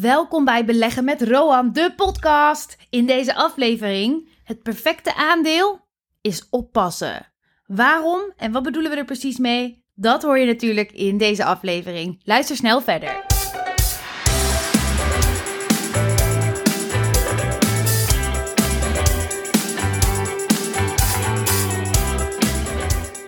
Welkom 0.00 0.44
bij 0.44 0.64
Beleggen 0.64 1.04
met 1.04 1.22
Roan, 1.22 1.72
de 1.72 1.92
podcast. 1.96 2.76
In 2.90 3.06
deze 3.06 3.34
aflevering, 3.34 4.28
het 4.44 4.62
perfecte 4.62 5.14
aandeel 5.14 5.80
is 6.20 6.46
oppassen. 6.50 7.26
Waarom 7.66 8.32
en 8.36 8.52
wat 8.52 8.62
bedoelen 8.62 8.90
we 8.90 8.96
er 8.96 9.04
precies 9.04 9.38
mee? 9.38 9.84
Dat 9.94 10.22
hoor 10.22 10.38
je 10.38 10.46
natuurlijk 10.46 10.92
in 10.92 11.18
deze 11.18 11.44
aflevering. 11.44 12.20
Luister 12.24 12.56
snel 12.56 12.80
verder. 12.80 13.24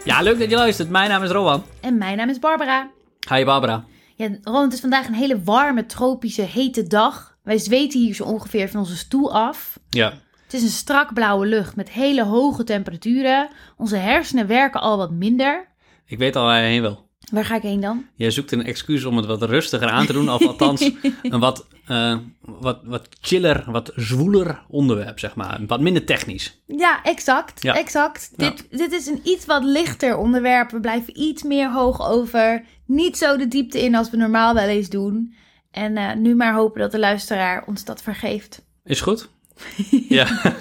Ja, 0.05 0.23
leuk 0.23 0.39
dat 0.39 0.51
je 0.51 0.57
luistert. 0.57 0.91
Mijn 0.91 1.09
naam 1.09 1.23
is 1.23 1.31
Rowan. 1.31 1.63
En 1.81 1.99
mijn 1.99 2.17
naam 2.17 2.29
is 2.29 2.39
Barbara. 2.39 2.91
Hi 3.29 3.45
Barbara. 3.45 3.85
Ja, 4.19 4.29
Rowan, 4.43 4.63
het 4.63 4.73
is 4.73 4.81
vandaag 4.81 5.07
een 5.07 5.15
hele 5.15 5.43
warme, 5.43 5.87
tropische, 5.87 6.43
hete 6.43 6.87
dag. 6.87 7.37
Wij 7.43 7.59
zweten 7.59 8.01
hier 8.01 8.15
zo 8.15 8.25
ongeveer 8.25 8.69
van 8.69 8.81
onze 8.81 8.97
stoel 8.97 9.35
af. 9.35 9.79
Ja. 9.89 10.13
Het 10.45 10.53
is 10.53 10.63
een 10.63 10.69
strak 10.69 11.15
blauwe 11.15 11.47
lucht 11.47 11.77
met 11.77 11.91
hele 11.91 12.25
hoge 12.25 12.65
temperaturen. 12.65 13.49
Onze 13.77 13.97
hersenen 13.97 14.47
werken 14.47 14.81
al 14.81 14.97
wat 14.97 15.11
minder. 15.11 15.69
Ik 16.07 16.19
weet 16.19 16.37
al 16.37 16.45
waar 16.45 16.63
je 16.63 16.69
heen 16.69 16.81
wil. 16.81 17.09
Waar 17.33 17.45
ga 17.45 17.57
ik 17.57 17.63
heen 17.63 17.81
dan? 17.81 18.07
Jij 18.15 18.31
zoekt 18.31 18.53
een 18.53 18.65
excuus 18.65 19.05
om 19.05 19.17
het 19.17 19.27
wat 19.27 19.43
rustiger 19.43 19.89
aan 19.89 20.07
te 20.07 20.13
doen, 20.13 20.31
of 20.31 20.47
althans 20.47 20.91
een 21.23 21.41
wat, 21.41 21.67
eh, 21.89 22.17
wat, 22.41 22.81
wat 22.85 23.09
chiller, 23.21 23.65
wat 23.67 23.93
zwoeler 23.95 24.63
onderwerp, 24.69 25.19
zeg 25.19 25.35
maar. 25.35 25.61
Wat 25.67 25.81
minder 25.81 26.05
technisch. 26.05 26.61
Ja, 26.67 27.03
exact. 27.03 27.63
Ja. 27.63 27.75
exact. 27.75 28.31
Ja. 28.37 28.51
Dit, 28.51 28.67
dit 28.71 28.93
is 28.93 29.07
een 29.07 29.21
iets 29.25 29.47
wat 29.47 29.65
lichter 29.65 30.17
onderwerp. 30.17 30.71
We 30.71 30.81
blijven 30.81 31.21
iets 31.21 31.43
meer 31.43 31.73
hoog 31.73 32.09
over. 32.09 32.65
Niet 32.87 33.19
zo 33.19 33.37
de 33.37 33.49
diepte 33.49 33.85
in 33.85 33.95
als 33.95 34.11
we 34.11 34.17
normaal 34.17 34.55
wel 34.55 34.69
eens 34.69 34.89
doen. 34.89 35.35
En 35.71 35.97
eh, 35.97 36.15
nu 36.15 36.35
maar 36.35 36.55
hopen 36.55 36.81
dat 36.81 36.93
de 36.93 36.99
luisteraar 36.99 37.65
ons 37.67 37.85
dat 37.85 38.03
vergeeft. 38.03 38.63
Is 38.85 39.01
goed? 39.01 39.29
ja. 40.09 40.27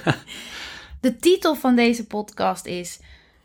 De 1.02 1.16
titel 1.16 1.56
van 1.56 1.75
deze 1.75 2.08
podcast 2.08 2.66
is 2.66 3.00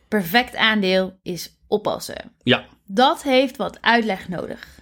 Perfect 0.09 0.57
aandeel 0.57 1.19
is 1.23 1.57
oppassen. 1.67 2.33
ja. 2.43 2.65
Dat 2.87 3.23
heeft 3.23 3.57
wat 3.57 3.79
uitleg 3.81 4.29
nodig. 4.29 4.81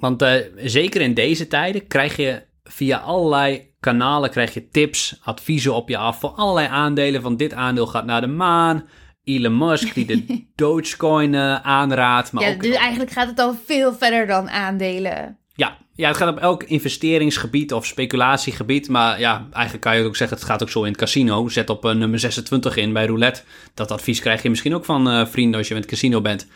Want 0.00 0.22
eh, 0.22 0.34
zeker 0.56 1.00
in 1.00 1.14
deze 1.14 1.48
tijden 1.48 1.86
krijg 1.86 2.16
je 2.16 2.42
via 2.64 2.98
allerlei 2.98 3.68
kanalen 3.80 4.30
krijg 4.30 4.54
je 4.54 4.68
tips, 4.68 5.20
adviezen 5.22 5.74
op 5.74 5.88
je 5.88 5.96
af 5.96 6.20
voor 6.20 6.30
allerlei 6.30 6.68
aandelen. 6.68 7.22
Van 7.22 7.36
dit 7.36 7.52
aandeel 7.52 7.86
gaat 7.86 8.04
naar 8.04 8.20
de 8.20 8.26
maan. 8.26 8.88
Elon 9.24 9.58
Musk 9.58 9.94
die 9.94 10.06
de 10.06 10.44
Dogecoin 10.54 11.34
eh, 11.34 11.54
aanraadt. 11.54 12.32
Maar 12.32 12.42
ja, 12.42 12.52
ook, 12.52 12.62
dus 12.62 12.74
eigenlijk 12.74 13.10
gaat 13.10 13.28
het 13.28 13.38
al 13.38 13.54
veel 13.64 13.94
verder 13.94 14.26
dan 14.26 14.50
aandelen. 14.50 15.38
Ja, 15.54 15.76
ja, 15.94 16.08
het 16.08 16.16
gaat 16.16 16.28
op 16.28 16.38
elk 16.38 16.62
investeringsgebied 16.62 17.72
of 17.72 17.86
speculatiegebied. 17.86 18.88
Maar 18.88 19.20
ja, 19.20 19.46
eigenlijk 19.52 19.84
kan 19.84 19.96
je 19.96 20.04
ook 20.04 20.16
zeggen, 20.16 20.36
het 20.36 20.46
gaat 20.46 20.62
ook 20.62 20.70
zo 20.70 20.82
in 20.82 20.88
het 20.88 21.00
casino. 21.00 21.48
Zet 21.48 21.70
op 21.70 21.84
eh, 21.84 21.94
nummer 21.94 22.18
26 22.18 22.76
in 22.76 22.92
bij 22.92 23.06
roulette. 23.06 23.42
Dat 23.74 23.90
advies 23.90 24.20
krijg 24.20 24.42
je 24.42 24.50
misschien 24.50 24.74
ook 24.74 24.84
van 24.84 25.28
vrienden 25.28 25.58
als 25.58 25.68
je 25.68 25.74
met 25.74 25.82
het 25.82 25.92
casino 25.92 26.20
bent. 26.20 26.46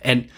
En 0.00 0.30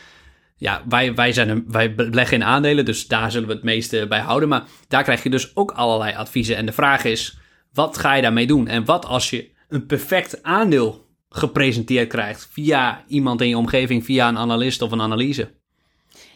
ja, 0.60 0.82
wij, 0.88 1.14
wij, 1.14 1.32
zijn 1.32 1.48
een, 1.48 1.64
wij 1.68 1.94
beleggen 1.94 2.36
in 2.36 2.44
aandelen, 2.44 2.84
dus 2.84 3.06
daar 3.06 3.30
zullen 3.30 3.48
we 3.48 3.54
het 3.54 3.62
meeste 3.62 4.06
bij 4.08 4.20
houden. 4.20 4.48
Maar 4.48 4.64
daar 4.88 5.02
krijg 5.02 5.22
je 5.22 5.30
dus 5.30 5.56
ook 5.56 5.70
allerlei 5.70 6.14
adviezen. 6.14 6.56
En 6.56 6.66
de 6.66 6.72
vraag 6.72 7.04
is, 7.04 7.38
wat 7.72 7.98
ga 7.98 8.14
je 8.14 8.22
daarmee 8.22 8.46
doen? 8.46 8.66
En 8.68 8.84
wat 8.84 9.06
als 9.06 9.30
je 9.30 9.50
een 9.68 9.86
perfect 9.86 10.42
aandeel 10.42 11.06
gepresenteerd 11.28 12.08
krijgt 12.08 12.48
via 12.52 13.04
iemand 13.06 13.40
in 13.40 13.48
je 13.48 13.56
omgeving, 13.56 14.04
via 14.04 14.28
een 14.28 14.38
analist 14.38 14.82
of 14.82 14.92
een 14.92 15.00
analyse? 15.00 15.50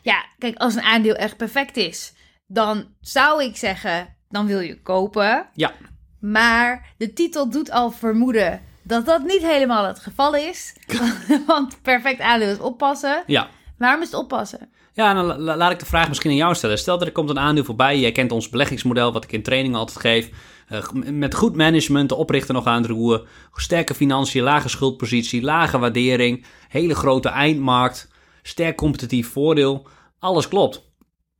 Ja, 0.03 0.25
kijk, 0.39 0.57
als 0.57 0.75
een 0.75 0.83
aandeel 0.83 1.15
echt 1.15 1.37
perfect 1.37 1.77
is, 1.77 2.13
dan 2.47 2.85
zou 3.01 3.45
ik 3.45 3.57
zeggen, 3.57 4.17
dan 4.29 4.47
wil 4.47 4.61
je 4.61 4.83
kopen. 4.83 5.47
Ja, 5.55 5.73
Maar 6.21 6.95
de 6.97 7.13
titel 7.13 7.51
doet 7.51 7.71
al 7.71 7.91
vermoeden 7.91 8.61
dat 8.83 9.07
dat 9.07 9.23
niet 9.23 9.43
helemaal 9.43 9.85
het 9.85 9.99
geval 9.99 10.35
is. 10.35 10.75
Want 11.47 11.83
perfect 11.83 12.21
aandeel 12.21 12.51
is 12.51 12.59
oppassen. 12.59 13.23
ja. 13.27 13.49
Waarom 13.79 14.01
is 14.03 14.11
het 14.11 14.17
oppassen? 14.21 14.71
Ja, 14.93 15.15
dan 15.15 15.25
la- 15.25 15.39
la- 15.39 15.57
laat 15.57 15.73
ik 15.73 15.79
de 15.79 15.87
vraag 15.87 16.09
misschien 16.09 16.31
aan 16.31 16.37
jou 16.37 16.55
stellen. 16.55 16.79
Stel 16.79 16.99
dat 16.99 17.07
er 17.07 17.13
komt 17.13 17.31
een 17.31 17.39
aandeel 17.39 17.65
voorbij. 17.65 17.99
Jij 17.99 18.13
kent 18.13 18.33
ons 18.33 18.49
beleggingsmodel, 18.49 19.13
wat 19.13 19.25
ik 19.25 19.33
in 19.33 19.43
training 19.43 19.75
altijd 19.75 19.99
geef. 20.01 20.29
Eh, 20.69 20.91
met 20.93 21.35
goed 21.35 21.57
management, 21.57 22.09
de 22.09 22.15
oprichter 22.15 22.55
nog 22.55 22.67
aan 22.67 22.83
het 22.83 22.91
roeren. 22.91 23.27
Sterke 23.53 23.95
financiën, 23.95 24.43
lage 24.43 24.69
schuldpositie, 24.69 25.43
lage 25.43 25.79
waardering. 25.79 26.47
Hele 26.69 26.95
grote 26.95 27.29
eindmarkt. 27.29 28.09
Sterk 28.43 28.77
competitief 28.77 29.29
voordeel. 29.33 29.87
Alles 30.19 30.49
klopt. 30.49 30.83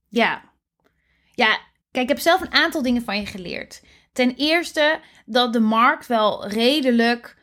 Ja. 0.09 0.43
Ja, 1.35 1.59
kijk, 1.91 2.03
ik 2.03 2.09
heb 2.09 2.19
zelf 2.19 2.41
een 2.41 2.53
aantal 2.53 2.83
dingen 2.83 3.03
van 3.03 3.17
je 3.21 3.27
geleerd. 3.27 3.83
Ten 4.13 4.35
eerste 4.37 5.01
dat 5.27 5.53
de 5.53 5.61
markt 5.61 6.07
wel 6.07 6.47
redelijk... 6.49 7.37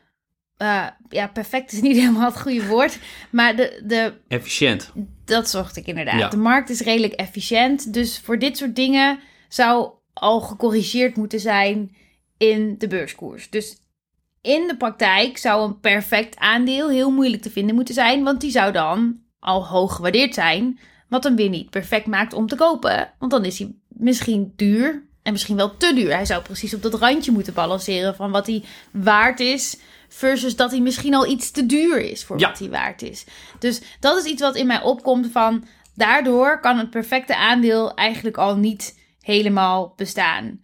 eh, 0.62 0.86
ja, 1.08 1.26
perfect 1.26 1.72
is 1.72 1.80
niet 1.80 1.96
helemaal 2.02 2.30
het 2.30 2.40
goede 2.40 2.66
woord. 2.66 2.98
Maar 3.30 3.56
de, 3.56 3.82
de 3.84 4.14
Efficiënt. 4.28 4.92
Dat 5.24 5.50
zocht 5.50 5.76
ik 5.76 5.86
inderdaad. 5.86 6.18
Ja. 6.18 6.28
De 6.28 6.36
markt 6.36 6.70
is 6.70 6.80
redelijk 6.80 7.12
efficiënt. 7.12 7.92
Dus 7.92 8.20
voor 8.20 8.38
dit 8.38 8.56
soort 8.56 8.76
dingen 8.76 9.18
zou 9.48 9.90
al 10.12 10.40
gecorrigeerd 10.40 11.16
moeten 11.16 11.40
zijn 11.40 11.96
in 12.36 12.74
de 12.78 12.86
beurskoers. 12.86 13.50
Dus 13.50 13.76
in 14.40 14.66
de 14.66 14.76
praktijk 14.76 15.38
zou 15.38 15.68
een 15.68 15.80
perfect 15.80 16.36
aandeel 16.36 16.90
heel 16.90 17.10
moeilijk 17.10 17.42
te 17.42 17.50
vinden 17.50 17.74
moeten 17.74 17.94
zijn. 17.94 18.24
Want 18.24 18.40
die 18.40 18.50
zou 18.50 18.72
dan 18.72 19.20
al 19.38 19.66
hoog 19.66 19.94
gewaardeerd 19.94 20.34
zijn. 20.34 20.78
Wat 21.08 21.24
hem 21.24 21.36
weer 21.36 21.48
niet 21.48 21.70
perfect 21.70 22.06
maakt 22.06 22.32
om 22.32 22.46
te 22.46 22.56
kopen. 22.56 23.12
Want 23.18 23.30
dan 23.30 23.44
is 23.44 23.58
hij 23.58 23.74
misschien 23.88 24.52
duur. 24.56 25.10
En 25.22 25.32
misschien 25.32 25.56
wel 25.56 25.76
te 25.76 25.94
duur. 25.94 26.14
Hij 26.14 26.26
zou 26.26 26.42
precies 26.42 26.74
op 26.74 26.82
dat 26.82 26.94
randje 26.94 27.32
moeten 27.32 27.54
balanceren 27.54 28.14
van 28.14 28.30
wat 28.30 28.46
hij 28.46 28.62
waard 28.90 29.40
is. 29.40 29.78
Versus 30.14 30.56
dat 30.56 30.70
hij 30.70 30.80
misschien 30.80 31.14
al 31.14 31.26
iets 31.26 31.50
te 31.50 31.66
duur 31.66 32.00
is 32.00 32.24
voor 32.24 32.38
Ja. 32.38 32.48
wat 32.48 32.58
hij 32.58 32.70
waard 32.70 33.02
is. 33.02 33.24
Dus 33.58 33.80
dat 34.00 34.16
is 34.16 34.24
iets 34.24 34.42
wat 34.42 34.56
in 34.56 34.66
mij 34.66 34.82
opkomt 34.82 35.26
van... 35.32 35.64
Daardoor 35.94 36.60
kan 36.60 36.78
het 36.78 36.90
perfecte 36.90 37.36
aandeel 37.36 37.94
eigenlijk 37.94 38.36
al 38.36 38.56
niet 38.56 38.98
helemaal 39.20 39.92
bestaan. 39.96 40.60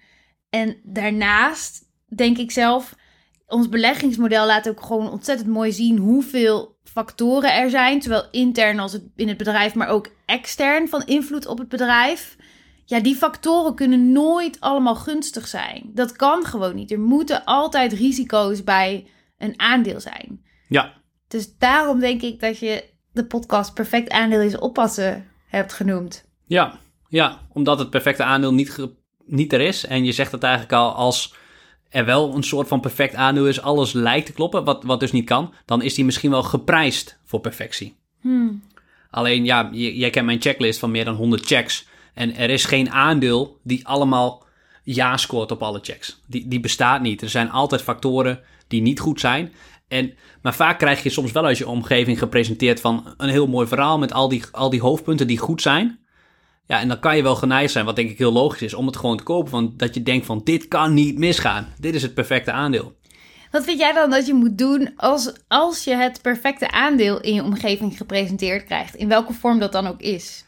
En 0.51 0.77
daarnaast 0.83 1.83
denk 2.17 2.39
ik 2.39 2.51
zelf... 2.51 2.95
Ons 3.47 3.69
beleggingsmodel 3.69 4.47
laat 4.47 4.69
ook 4.69 4.83
gewoon 4.83 5.11
ontzettend 5.11 5.49
mooi 5.49 5.73
zien 5.73 5.99
hoeveel 5.99 6.77
factoren 6.85 7.55
er 7.55 7.71
zijn. 7.71 8.03
Zowel 8.03 8.31
intern 8.31 8.79
als 8.79 8.93
het 8.93 9.03
in 9.17 9.29
het 9.29 9.37
bedrijf, 9.37 9.75
maar 9.75 9.89
ook 9.89 10.11
extern 10.27 10.89
van 10.89 11.03
invloed 11.07 11.47
op 11.47 11.59
het 11.59 11.69
bedrijf. 11.69 12.37
Ja, 12.85 13.01
die 13.01 13.15
factoren 13.17 13.75
kunnen 13.75 14.13
nooit 14.13 14.61
allemaal 14.61 14.95
gunstig 14.95 15.47
zijn. 15.49 15.91
Dat 15.95 16.13
kan 16.17 16.45
gewoon 16.45 16.75
niet. 16.75 16.91
Er 16.91 17.01
moeten 17.01 17.45
altijd 17.45 17.93
risico's 17.93 18.65
bij 18.65 19.07
een 19.39 19.61
aandeel 19.61 20.01
zijn. 20.01 20.45
Ja, 20.69 20.93
Dus 21.29 21.57
daarom 21.59 22.01
denk 22.01 22.23
ik 22.23 22.41
dat 22.41 22.59
je 22.59 22.85
de 23.13 23.25
podcast 23.25 23.75
Perfect 23.75 24.11
Aandeel 24.11 24.41
is 24.41 24.59
oppassen 24.59 25.27
hebt 25.47 25.73
genoemd. 25.73 26.25
ja, 26.47 26.79
ja. 27.09 27.47
Omdat 27.53 27.79
het 27.79 27.91
perfecte 27.91 28.23
aandeel 28.23 28.55
niet, 28.55 28.89
niet 29.25 29.53
er 29.53 29.61
is. 29.61 29.87
En 29.87 30.05
je 30.05 30.13
zegt 30.13 30.33
het 30.33 30.43
eigenlijk 30.43 30.73
al 30.73 30.95
als 30.95 31.35
er 31.89 32.05
wel 32.05 32.35
een 32.35 32.43
soort 32.43 32.69
van 32.69 32.81
perfect 32.81 33.15
aandeel 33.15 33.47
is. 33.47 33.61
Alles 33.61 33.93
lijkt 33.93 34.27
te 34.27 34.33
kloppen, 34.33 34.65
wat, 34.65 34.85
wat 34.85 35.01
dus 35.01 35.13
niet 35.13 35.25
kan. 35.25 35.55
Dan 35.65 35.83
is 35.83 35.95
die 35.95 36.05
misschien 36.05 36.31
wel 36.31 36.43
geprijsd 36.43 37.19
voor 37.25 37.41
perfectie. 37.41 37.97
Hmm. 38.21 38.63
Alleen, 39.11 39.45
ja, 39.45 39.69
jij 39.73 40.11
kent 40.11 40.27
mijn 40.27 40.41
checklist 40.41 40.79
van 40.79 40.91
meer 40.91 41.05
dan 41.05 41.15
100 41.15 41.47
checks. 41.47 41.87
En 42.15 42.37
er 42.37 42.51
is 42.51 42.65
geen 42.65 42.91
aandeel 42.91 43.59
die 43.63 43.87
allemaal 43.87 44.47
ja 44.83 45.17
scoort 45.17 45.51
op 45.51 45.63
alle 45.63 45.79
checks. 45.83 46.21
Die, 46.27 46.49
die 46.49 46.61
bestaat 46.61 47.01
niet. 47.01 47.23
Er 47.23 47.31
zijn 47.31 47.51
altijd 47.51 47.83
factoren 47.83 48.41
die 48.69 48.83
niet 48.83 49.01
goed 49.01 49.21
zijn. 49.21 49.53
En, 49.89 50.15
maar 50.43 50.55
vaak 50.55 50.79
krijg 50.79 51.03
je 51.03 51.11
soms 51.11 51.33
wel 51.33 51.45
uit 51.45 51.59
je 51.59 51.69
omgeving 51.69 52.19
gepresenteerd 52.19 52.81
van 52.81 53.15
een 53.17 53.29
heel 53.29 53.47
mooi 53.47 53.67
verhaal 53.67 53.99
met 53.99 54.13
al 54.13 54.29
die, 54.29 54.43
al 54.53 54.71
die 54.71 54.81
hoofdpunten 54.81 55.27
die 55.27 55.39
goed 55.39 55.63
zijn. 55.63 55.99
Ja, 56.67 56.81
en 56.81 56.89
dan 56.89 57.01
kan 57.01 57.17
je 57.17 57.23
wel 57.23 57.35
geneigd 57.35 57.73
zijn, 57.73 57.85
wat 57.85 57.97
denk 57.97 58.11
ik 58.11 58.19
heel 58.19 58.33
logisch 58.33 58.63
is, 58.63 58.75
om 58.75 58.87
het 58.87 58.97
gewoon 58.97 59.17
te 59.17 59.23
kopen. 59.23 59.53
Want 59.53 59.79
dat 59.79 59.95
je 59.95 60.03
denkt 60.03 60.27
van 60.27 60.41
dit 60.45 60.69
kan 60.69 60.95
niet 60.95 61.19
misgaan. 61.19 61.75
Dit 61.81 61.95
is 61.95 62.03
het 62.03 62.15
perfecte 62.15 62.53
aandeel. 62.53 62.97
Wat 63.51 63.65
vind 63.65 63.79
jij 63.79 63.93
dan 63.93 64.11
dat 64.11 64.27
je 64.27 64.35
moet 64.35 64.59
doen 64.59 64.93
als, 64.97 65.33
als 65.49 65.85
je 65.85 65.95
het 65.95 66.23
perfecte 66.23 66.71
aandeel 66.71 67.21
in 67.21 67.35
je 67.35 67.43
omgeving 67.43 67.97
gepresenteerd 67.97 68.65
krijgt? 68.65 68.95
In 68.95 69.09
welke 69.09 69.33
vorm 69.33 69.59
dat 69.59 69.73
dan 69.73 69.87
ook 69.87 70.01
is? 70.01 70.45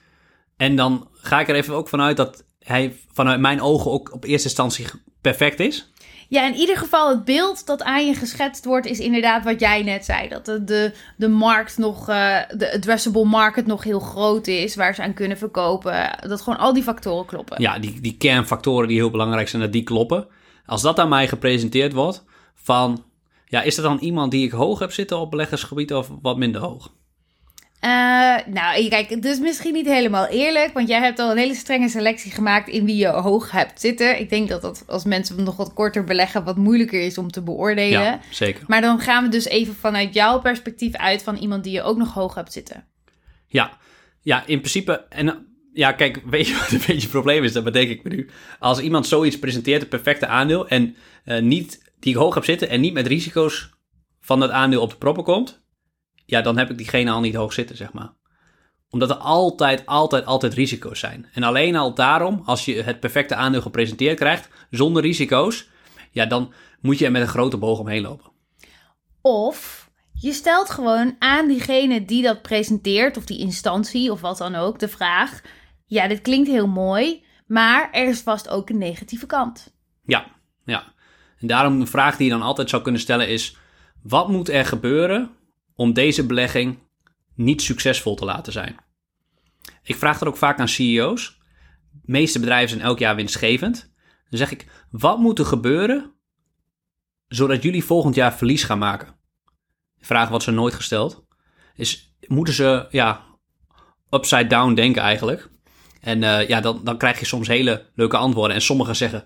En 0.56 0.76
dan 0.76 1.08
ga 1.12 1.40
ik 1.40 1.48
er 1.48 1.54
even 1.54 1.74
ook 1.74 1.88
vanuit 1.88 2.16
dat 2.16 2.44
hij 2.58 2.96
vanuit 3.12 3.40
mijn 3.40 3.60
ogen 3.60 3.90
ook 3.90 4.12
op 4.12 4.24
eerste 4.24 4.48
instantie 4.48 4.86
perfect 5.20 5.60
is. 5.60 5.89
Ja, 6.30 6.46
in 6.46 6.54
ieder 6.54 6.76
geval 6.76 7.08
het 7.08 7.24
beeld 7.24 7.66
dat 7.66 7.82
aan 7.82 8.06
je 8.06 8.14
geschetst 8.14 8.64
wordt 8.64 8.86
is 8.86 8.98
inderdaad 8.98 9.44
wat 9.44 9.60
jij 9.60 9.82
net 9.82 10.04
zei. 10.04 10.28
Dat 10.28 10.44
de, 10.44 10.92
de, 11.16 11.28
markt 11.28 11.78
nog, 11.78 12.08
eh, 12.08 12.38
de 12.56 12.74
addressable 12.74 13.24
market 13.24 13.66
nog 13.66 13.84
heel 13.84 14.00
groot 14.00 14.46
is 14.46 14.74
waar 14.74 14.94
ze 14.94 15.02
aan 15.02 15.14
kunnen 15.14 15.38
verkopen. 15.38 16.18
Dat 16.28 16.40
gewoon 16.40 16.58
al 16.58 16.72
die 16.72 16.82
factoren 16.82 17.26
kloppen. 17.26 17.62
Ja, 17.62 17.78
die, 17.78 18.00
die 18.00 18.16
kernfactoren 18.16 18.88
die 18.88 18.96
heel 18.96 19.10
belangrijk 19.10 19.48
zijn, 19.48 19.62
dat 19.62 19.72
die 19.72 19.82
kloppen. 19.82 20.26
Als 20.66 20.82
dat 20.82 20.98
aan 20.98 21.08
mij 21.08 21.28
gepresenteerd 21.28 21.92
wordt, 21.92 22.24
van... 22.54 23.04
Ja, 23.46 23.62
is 23.62 23.76
er 23.76 23.82
dan 23.82 23.98
iemand 23.98 24.30
die 24.30 24.44
ik 24.44 24.52
hoog 24.52 24.78
heb 24.78 24.92
zitten 24.92 25.18
op 25.18 25.30
beleggersgebied 25.30 25.94
of 25.94 26.10
wat 26.22 26.36
minder 26.36 26.60
hoog? 26.60 26.92
Eh, 27.80 27.90
nou, 28.46 28.88
kijk, 28.88 29.10
het 29.10 29.24
is 29.24 29.38
misschien 29.38 29.72
niet 29.72 29.86
helemaal 29.86 30.26
eerlijk, 30.26 30.72
want 30.72 30.88
jij 30.88 31.00
hebt 31.00 31.18
al 31.18 31.30
een 31.30 31.36
hele 31.36 31.54
strenge 31.54 31.88
selectie 31.88 32.32
gemaakt 32.32 32.68
in 32.68 32.84
wie 32.84 32.96
je 32.96 33.08
hoog 33.08 33.50
hebt 33.50 33.80
zitten. 33.80 34.20
Ik 34.20 34.30
denk 34.30 34.48
dat 34.48 34.62
dat 34.62 34.84
als 34.86 35.04
mensen 35.04 35.44
nog 35.44 35.56
wat 35.56 35.74
korter 35.74 36.04
beleggen, 36.04 36.44
wat 36.44 36.56
moeilijker 36.56 37.00
is 37.00 37.18
om 37.18 37.30
te 37.30 37.42
beoordelen. 37.42 38.00
Ja, 38.00 38.20
zeker. 38.30 38.64
Maar 38.66 38.80
dan 38.80 39.00
gaan 39.00 39.24
we 39.24 39.30
dus 39.30 39.44
even 39.44 39.74
vanuit 39.74 40.14
jouw 40.14 40.40
perspectief 40.40 40.94
uit 40.94 41.22
van 41.22 41.36
iemand 41.36 41.64
die 41.64 41.72
je 41.72 41.82
ook 41.82 41.96
nog 41.96 42.14
hoog 42.14 42.34
hebt 42.34 42.52
zitten. 42.52 42.86
Ja, 43.46 43.78
ja 44.20 44.46
in 44.46 44.58
principe. 44.58 45.06
En 45.08 45.46
ja, 45.72 45.92
kijk, 45.92 46.20
weet 46.30 46.48
je 46.48 46.54
wat 46.54 46.70
een 46.70 46.78
beetje 46.78 46.94
het 46.94 47.10
probleem 47.10 47.44
is? 47.44 47.52
Dat 47.52 47.64
bedenk 47.64 47.88
ik 47.88 48.02
me 48.02 48.10
nu. 48.10 48.30
Als 48.58 48.80
iemand 48.80 49.06
zoiets 49.06 49.38
presenteert, 49.38 49.80
het 49.80 49.90
perfecte 49.90 50.26
aandeel, 50.26 50.68
en 50.68 50.96
eh, 51.24 51.42
niet 51.42 51.92
die 52.00 52.12
ik 52.12 52.18
hoog 52.18 52.34
heb 52.34 52.44
zitten 52.44 52.68
en 52.68 52.80
niet 52.80 52.92
met 52.92 53.06
risico's 53.06 53.70
van 54.20 54.40
dat 54.40 54.50
aandeel 54.50 54.82
op 54.82 54.90
de 54.90 54.96
proppen 54.96 55.24
komt, 55.24 55.59
ja, 56.30 56.40
dan 56.40 56.58
heb 56.58 56.70
ik 56.70 56.76
diegene 56.76 57.10
al 57.10 57.20
niet 57.20 57.34
hoog 57.34 57.52
zitten, 57.52 57.76
zeg 57.76 57.92
maar. 57.92 58.12
Omdat 58.90 59.10
er 59.10 59.16
altijd, 59.16 59.86
altijd, 59.86 60.26
altijd 60.26 60.54
risico's 60.54 60.98
zijn. 60.98 61.28
En 61.32 61.42
alleen 61.42 61.76
al 61.76 61.94
daarom, 61.94 62.42
als 62.44 62.64
je 62.64 62.82
het 62.82 63.00
perfecte 63.00 63.34
aandeel 63.34 63.60
gepresenteerd 63.60 64.18
krijgt, 64.18 64.48
zonder 64.70 65.02
risico's, 65.02 65.68
ja, 66.10 66.26
dan 66.26 66.52
moet 66.80 66.98
je 66.98 67.04
er 67.04 67.10
met 67.10 67.22
een 67.22 67.28
grote 67.28 67.56
boog 67.56 67.78
omheen 67.78 68.02
lopen. 68.02 68.30
Of 69.20 69.90
je 70.12 70.32
stelt 70.32 70.70
gewoon 70.70 71.16
aan 71.18 71.48
diegene 71.48 72.04
die 72.04 72.22
dat 72.22 72.42
presenteert, 72.42 73.16
of 73.16 73.24
die 73.24 73.38
instantie, 73.38 74.12
of 74.12 74.20
wat 74.20 74.38
dan 74.38 74.54
ook, 74.54 74.78
de 74.78 74.88
vraag: 74.88 75.40
ja, 75.86 76.08
dit 76.08 76.20
klinkt 76.20 76.48
heel 76.48 76.68
mooi, 76.68 77.24
maar 77.46 77.88
er 77.92 78.08
is 78.08 78.20
vast 78.20 78.48
ook 78.48 78.70
een 78.70 78.78
negatieve 78.78 79.26
kant. 79.26 79.74
Ja, 80.02 80.26
ja. 80.64 80.92
En 81.38 81.46
daarom 81.46 81.80
een 81.80 81.86
vraag 81.86 82.16
die 82.16 82.26
je 82.26 82.32
dan 82.32 82.42
altijd 82.42 82.70
zou 82.70 82.82
kunnen 82.82 83.00
stellen 83.00 83.28
is: 83.28 83.56
wat 84.02 84.28
moet 84.28 84.48
er 84.48 84.64
gebeuren 84.64 85.38
om 85.80 85.92
deze 85.92 86.26
belegging 86.26 86.78
niet 87.34 87.62
succesvol 87.62 88.14
te 88.14 88.24
laten 88.24 88.52
zijn? 88.52 88.76
Ik 89.82 89.96
vraag 89.96 90.18
dat 90.18 90.28
ook 90.28 90.36
vaak 90.36 90.58
aan 90.58 90.68
CEO's. 90.68 91.38
De 91.92 92.12
meeste 92.12 92.38
bedrijven 92.38 92.68
zijn 92.68 92.82
elk 92.82 92.98
jaar 92.98 93.16
winstgevend. 93.16 93.92
Dan 94.28 94.38
zeg 94.38 94.50
ik: 94.50 94.66
wat 94.90 95.18
moet 95.18 95.38
er 95.38 95.44
gebeuren 95.44 96.14
zodat 97.28 97.62
jullie 97.62 97.84
volgend 97.84 98.14
jaar 98.14 98.34
verlies 98.34 98.64
gaan 98.64 98.78
maken? 98.78 99.16
De 99.98 100.04
vraag 100.04 100.28
wordt 100.28 100.44
ze 100.44 100.50
nooit 100.50 100.74
gesteld. 100.74 101.26
Is 101.74 102.14
moeten 102.26 102.54
ze 102.54 102.86
ja, 102.90 103.24
upside 104.10 104.46
down 104.46 104.74
denken 104.74 105.02
eigenlijk? 105.02 105.48
En 106.00 106.22
uh, 106.22 106.48
ja, 106.48 106.60
dan, 106.60 106.84
dan 106.84 106.98
krijg 106.98 107.18
je 107.18 107.26
soms 107.26 107.48
hele 107.48 107.86
leuke 107.94 108.16
antwoorden. 108.16 108.56
En 108.56 108.62
sommigen 108.62 108.96
zeggen: 108.96 109.24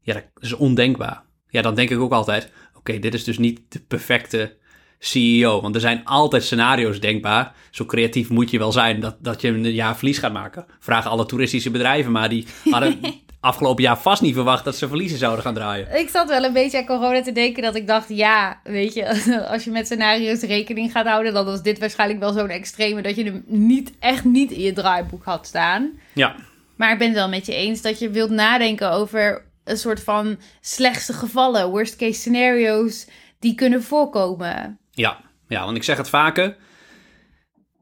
ja, 0.00 0.14
dat 0.14 0.24
is 0.40 0.52
ondenkbaar. 0.52 1.24
Ja, 1.48 1.62
dan 1.62 1.74
denk 1.74 1.90
ik 1.90 1.98
ook 1.98 2.12
altijd: 2.12 2.52
oké, 2.74 2.98
dit 2.98 3.14
is 3.14 3.24
dus 3.24 3.38
niet 3.38 3.60
de 3.72 3.80
perfecte 3.80 4.62
CEO. 4.98 5.60
Want 5.60 5.74
er 5.74 5.80
zijn 5.80 6.04
altijd 6.04 6.44
scenario's 6.44 7.00
denkbaar. 7.00 7.52
Zo 7.70 7.84
creatief 7.84 8.28
moet 8.28 8.50
je 8.50 8.58
wel 8.58 8.72
zijn 8.72 9.00
dat, 9.00 9.16
dat 9.18 9.40
je 9.40 9.48
een 9.48 9.72
jaar 9.72 9.96
verlies 9.96 10.18
gaat 10.18 10.32
maken. 10.32 10.66
Vragen 10.78 11.10
alle 11.10 11.26
toeristische 11.26 11.70
bedrijven, 11.70 12.12
maar 12.12 12.28
die 12.28 12.46
hadden 12.70 12.98
afgelopen 13.44 13.82
jaar 13.82 13.98
vast 13.98 14.22
niet 14.22 14.34
verwacht 14.34 14.64
dat 14.64 14.76
ze 14.76 14.88
verliezen 14.88 15.18
zouden 15.18 15.44
gaan 15.44 15.54
draaien. 15.54 15.98
Ik 15.98 16.08
zat 16.08 16.28
wel 16.28 16.44
een 16.44 16.52
beetje 16.52 16.78
aan 16.78 16.86
corona 16.86 17.22
te 17.22 17.32
denken 17.32 17.62
dat 17.62 17.74
ik 17.74 17.86
dacht, 17.86 18.08
ja, 18.08 18.60
weet 18.62 18.94
je, 18.94 19.08
als 19.52 19.64
je 19.64 19.70
met 19.70 19.86
scenario's 19.86 20.40
rekening 20.40 20.92
gaat 20.92 21.06
houden, 21.06 21.32
dan 21.32 21.44
was 21.44 21.62
dit 21.62 21.78
waarschijnlijk 21.78 22.20
wel 22.20 22.32
zo'n 22.32 22.48
extreme 22.48 23.02
dat 23.02 23.16
je 23.16 23.24
hem 23.24 23.44
niet, 23.46 23.92
echt 23.98 24.24
niet 24.24 24.50
in 24.50 24.60
je 24.60 24.72
draaiboek 24.72 25.24
had 25.24 25.46
staan. 25.46 25.92
Ja. 26.12 26.34
Maar 26.76 26.92
ik 26.92 26.98
ben 26.98 27.06
het 27.06 27.16
wel 27.16 27.28
met 27.28 27.46
je 27.46 27.54
eens 27.54 27.82
dat 27.82 27.98
je 27.98 28.10
wilt 28.10 28.30
nadenken 28.30 28.90
over 28.90 29.44
een 29.64 29.76
soort 29.76 30.02
van 30.02 30.38
slechtste 30.60 31.12
gevallen, 31.12 31.70
worst 31.70 31.96
case 31.96 32.20
scenario's 32.20 33.06
die 33.38 33.54
kunnen 33.54 33.82
voorkomen. 33.82 34.78
Ja, 34.94 35.20
ja, 35.48 35.64
want 35.64 35.76
ik 35.76 35.82
zeg 35.82 35.96
het 35.96 36.08
vaker. 36.08 36.56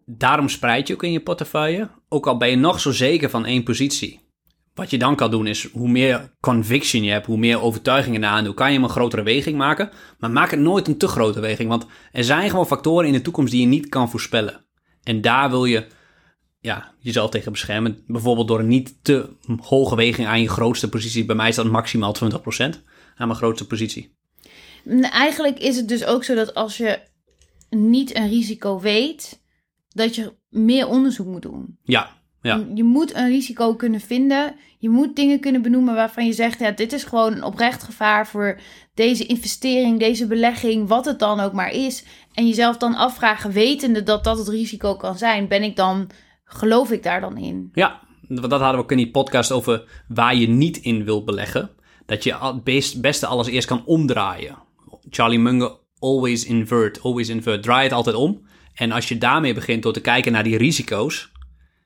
Daarom 0.06 0.48
spreid 0.48 0.86
je 0.88 0.94
ook 0.94 1.02
in 1.02 1.12
je 1.12 1.20
portefeuille. 1.20 1.90
Ook 2.08 2.26
al 2.26 2.36
ben 2.36 2.50
je 2.50 2.56
nog 2.56 2.80
zo 2.80 2.90
zeker 2.90 3.30
van 3.30 3.46
één 3.46 3.62
positie. 3.62 4.20
Wat 4.74 4.90
je 4.90 4.98
dan 4.98 5.16
kan 5.16 5.30
doen 5.30 5.46
is, 5.46 5.70
hoe 5.72 5.88
meer 5.88 6.32
conviction 6.40 7.02
je 7.02 7.10
hebt, 7.10 7.26
hoe 7.26 7.38
meer 7.38 7.60
overtuigingen 7.60 8.20
na 8.20 8.30
aan 8.30 8.54
kan 8.54 8.66
je 8.66 8.74
hem 8.74 8.84
een 8.84 8.90
grotere 8.90 9.22
weging 9.22 9.56
maken. 9.56 9.90
Maar 10.18 10.30
maak 10.30 10.50
het 10.50 10.60
nooit 10.60 10.88
een 10.88 10.96
te 10.96 11.08
grote 11.08 11.40
weging, 11.40 11.68
want 11.68 11.86
er 12.12 12.24
zijn 12.24 12.50
gewoon 12.50 12.66
factoren 12.66 13.06
in 13.06 13.12
de 13.12 13.22
toekomst 13.22 13.52
die 13.52 13.60
je 13.60 13.66
niet 13.66 13.88
kan 13.88 14.10
voorspellen. 14.10 14.64
En 15.02 15.20
daar 15.20 15.50
wil 15.50 15.64
je 15.64 15.86
ja, 16.60 16.94
jezelf 16.98 17.30
tegen 17.30 17.52
beschermen. 17.52 18.04
Bijvoorbeeld 18.06 18.48
door 18.48 18.58
een 18.58 18.66
niet 18.66 19.04
te 19.04 19.36
hoge 19.60 19.96
weging 19.96 20.28
aan 20.28 20.40
je 20.40 20.48
grootste 20.48 20.88
positie. 20.88 21.24
Bij 21.24 21.36
mij 21.36 21.48
is 21.48 21.56
dat 21.56 21.66
maximaal 21.66 22.14
20% 22.24 22.26
aan 23.14 23.26
mijn 23.26 23.34
grootste 23.34 23.66
positie. 23.66 24.16
Eigenlijk 25.10 25.58
is 25.58 25.76
het 25.76 25.88
dus 25.88 26.04
ook 26.04 26.24
zo 26.24 26.34
dat 26.34 26.54
als 26.54 26.76
je 26.76 27.00
niet 27.70 28.16
een 28.16 28.28
risico 28.28 28.80
weet, 28.80 29.42
dat 29.88 30.14
je 30.14 30.32
meer 30.48 30.88
onderzoek 30.88 31.26
moet 31.26 31.42
doen. 31.42 31.78
Ja, 31.82 32.10
ja. 32.42 32.66
Je 32.74 32.84
moet 32.84 33.14
een 33.14 33.28
risico 33.28 33.74
kunnen 33.74 34.00
vinden. 34.00 34.54
Je 34.78 34.88
moet 34.88 35.16
dingen 35.16 35.40
kunnen 35.40 35.62
benoemen 35.62 35.94
waarvan 35.94 36.26
je 36.26 36.32
zegt: 36.32 36.58
ja, 36.58 36.70
dit 36.70 36.92
is 36.92 37.04
gewoon 37.04 37.32
een 37.32 37.44
oprecht 37.44 37.82
gevaar 37.82 38.26
voor 38.26 38.60
deze 38.94 39.26
investering, 39.26 39.98
deze 39.98 40.26
belegging, 40.26 40.88
wat 40.88 41.04
het 41.04 41.18
dan 41.18 41.40
ook 41.40 41.52
maar 41.52 41.70
is. 41.70 42.04
En 42.32 42.46
jezelf 42.46 42.76
dan 42.76 42.94
afvragen, 42.94 43.52
wetende 43.52 44.02
dat 44.02 44.24
dat 44.24 44.38
het 44.38 44.48
risico 44.48 44.96
kan 44.96 45.18
zijn, 45.18 45.48
ben 45.48 45.62
ik 45.62 45.76
dan, 45.76 46.10
geloof 46.44 46.90
ik 46.90 47.02
daar 47.02 47.20
dan 47.20 47.36
in? 47.36 47.70
Ja, 47.72 48.00
dat 48.28 48.50
hadden 48.50 48.72
we 48.72 48.76
ook 48.76 48.90
in 48.90 48.96
die 48.96 49.10
podcast 49.10 49.52
over 49.52 50.04
waar 50.08 50.34
je 50.34 50.48
niet 50.48 50.76
in 50.76 51.04
wil 51.04 51.24
beleggen. 51.24 51.70
Dat 52.06 52.24
je 52.24 52.36
het 52.36 53.00
beste 53.00 53.26
alles 53.26 53.46
eerst 53.46 53.68
kan 53.68 53.84
omdraaien. 53.84 54.56
Charlie 55.10 55.38
Munger, 55.38 55.72
always 55.98 56.44
invert, 56.44 57.02
always 57.02 57.28
invert. 57.28 57.62
Draai 57.62 57.82
het 57.82 57.92
altijd 57.92 58.16
om. 58.16 58.46
En 58.74 58.92
als 58.92 59.08
je 59.08 59.18
daarmee 59.18 59.54
begint 59.54 59.82
door 59.82 59.92
te 59.92 60.00
kijken 60.00 60.32
naar 60.32 60.44
die 60.44 60.56
risico's, 60.56 61.32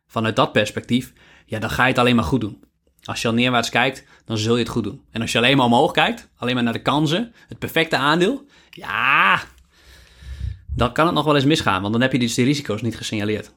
vanuit 0.07 0.37
dat 0.37 0.53
perspectief, 0.53 1.13
ja, 1.47 1.59
dan 1.59 1.71
ga 1.71 1.83
je 1.83 1.89
het 1.89 1.99
alleen 1.99 2.17
maar 2.17 2.25
goed 2.25 2.41
doen. 2.41 2.65
Als 3.03 3.23
je 3.23 3.29
al 3.29 3.35
neerwaarts 3.35 3.71
kijkt, 3.71 4.05
dan 4.25 4.39
zul 4.39 4.55
je 4.55 4.63
het 4.63 4.73
goed 4.73 4.85
doen. 4.85 5.03
En 5.11 5.21
als 5.21 5.33
je 5.33 5.39
alleen 5.39 5.57
maar 5.57 5.67
omhoog 5.67 5.93
kijkt, 5.93 6.29
alleen 6.37 6.55
maar 6.55 6.63
naar 6.63 6.73
de 6.73 6.83
kansen, 6.83 7.33
het 7.49 7.59
perfecte 7.59 7.97
aandeel, 7.97 8.47
ja, 8.71 9.43
dan 10.75 10.93
kan 10.93 11.07
het 11.07 11.15
nog 11.15 11.25
wel 11.25 11.35
eens 11.35 11.45
misgaan, 11.45 11.81
want 11.81 11.93
dan 11.93 12.03
heb 12.03 12.13
je 12.13 12.19
dus 12.19 12.35
die 12.35 12.45
risico's 12.45 12.83
niet 12.83 12.97
gesignaleerd. 12.97 13.53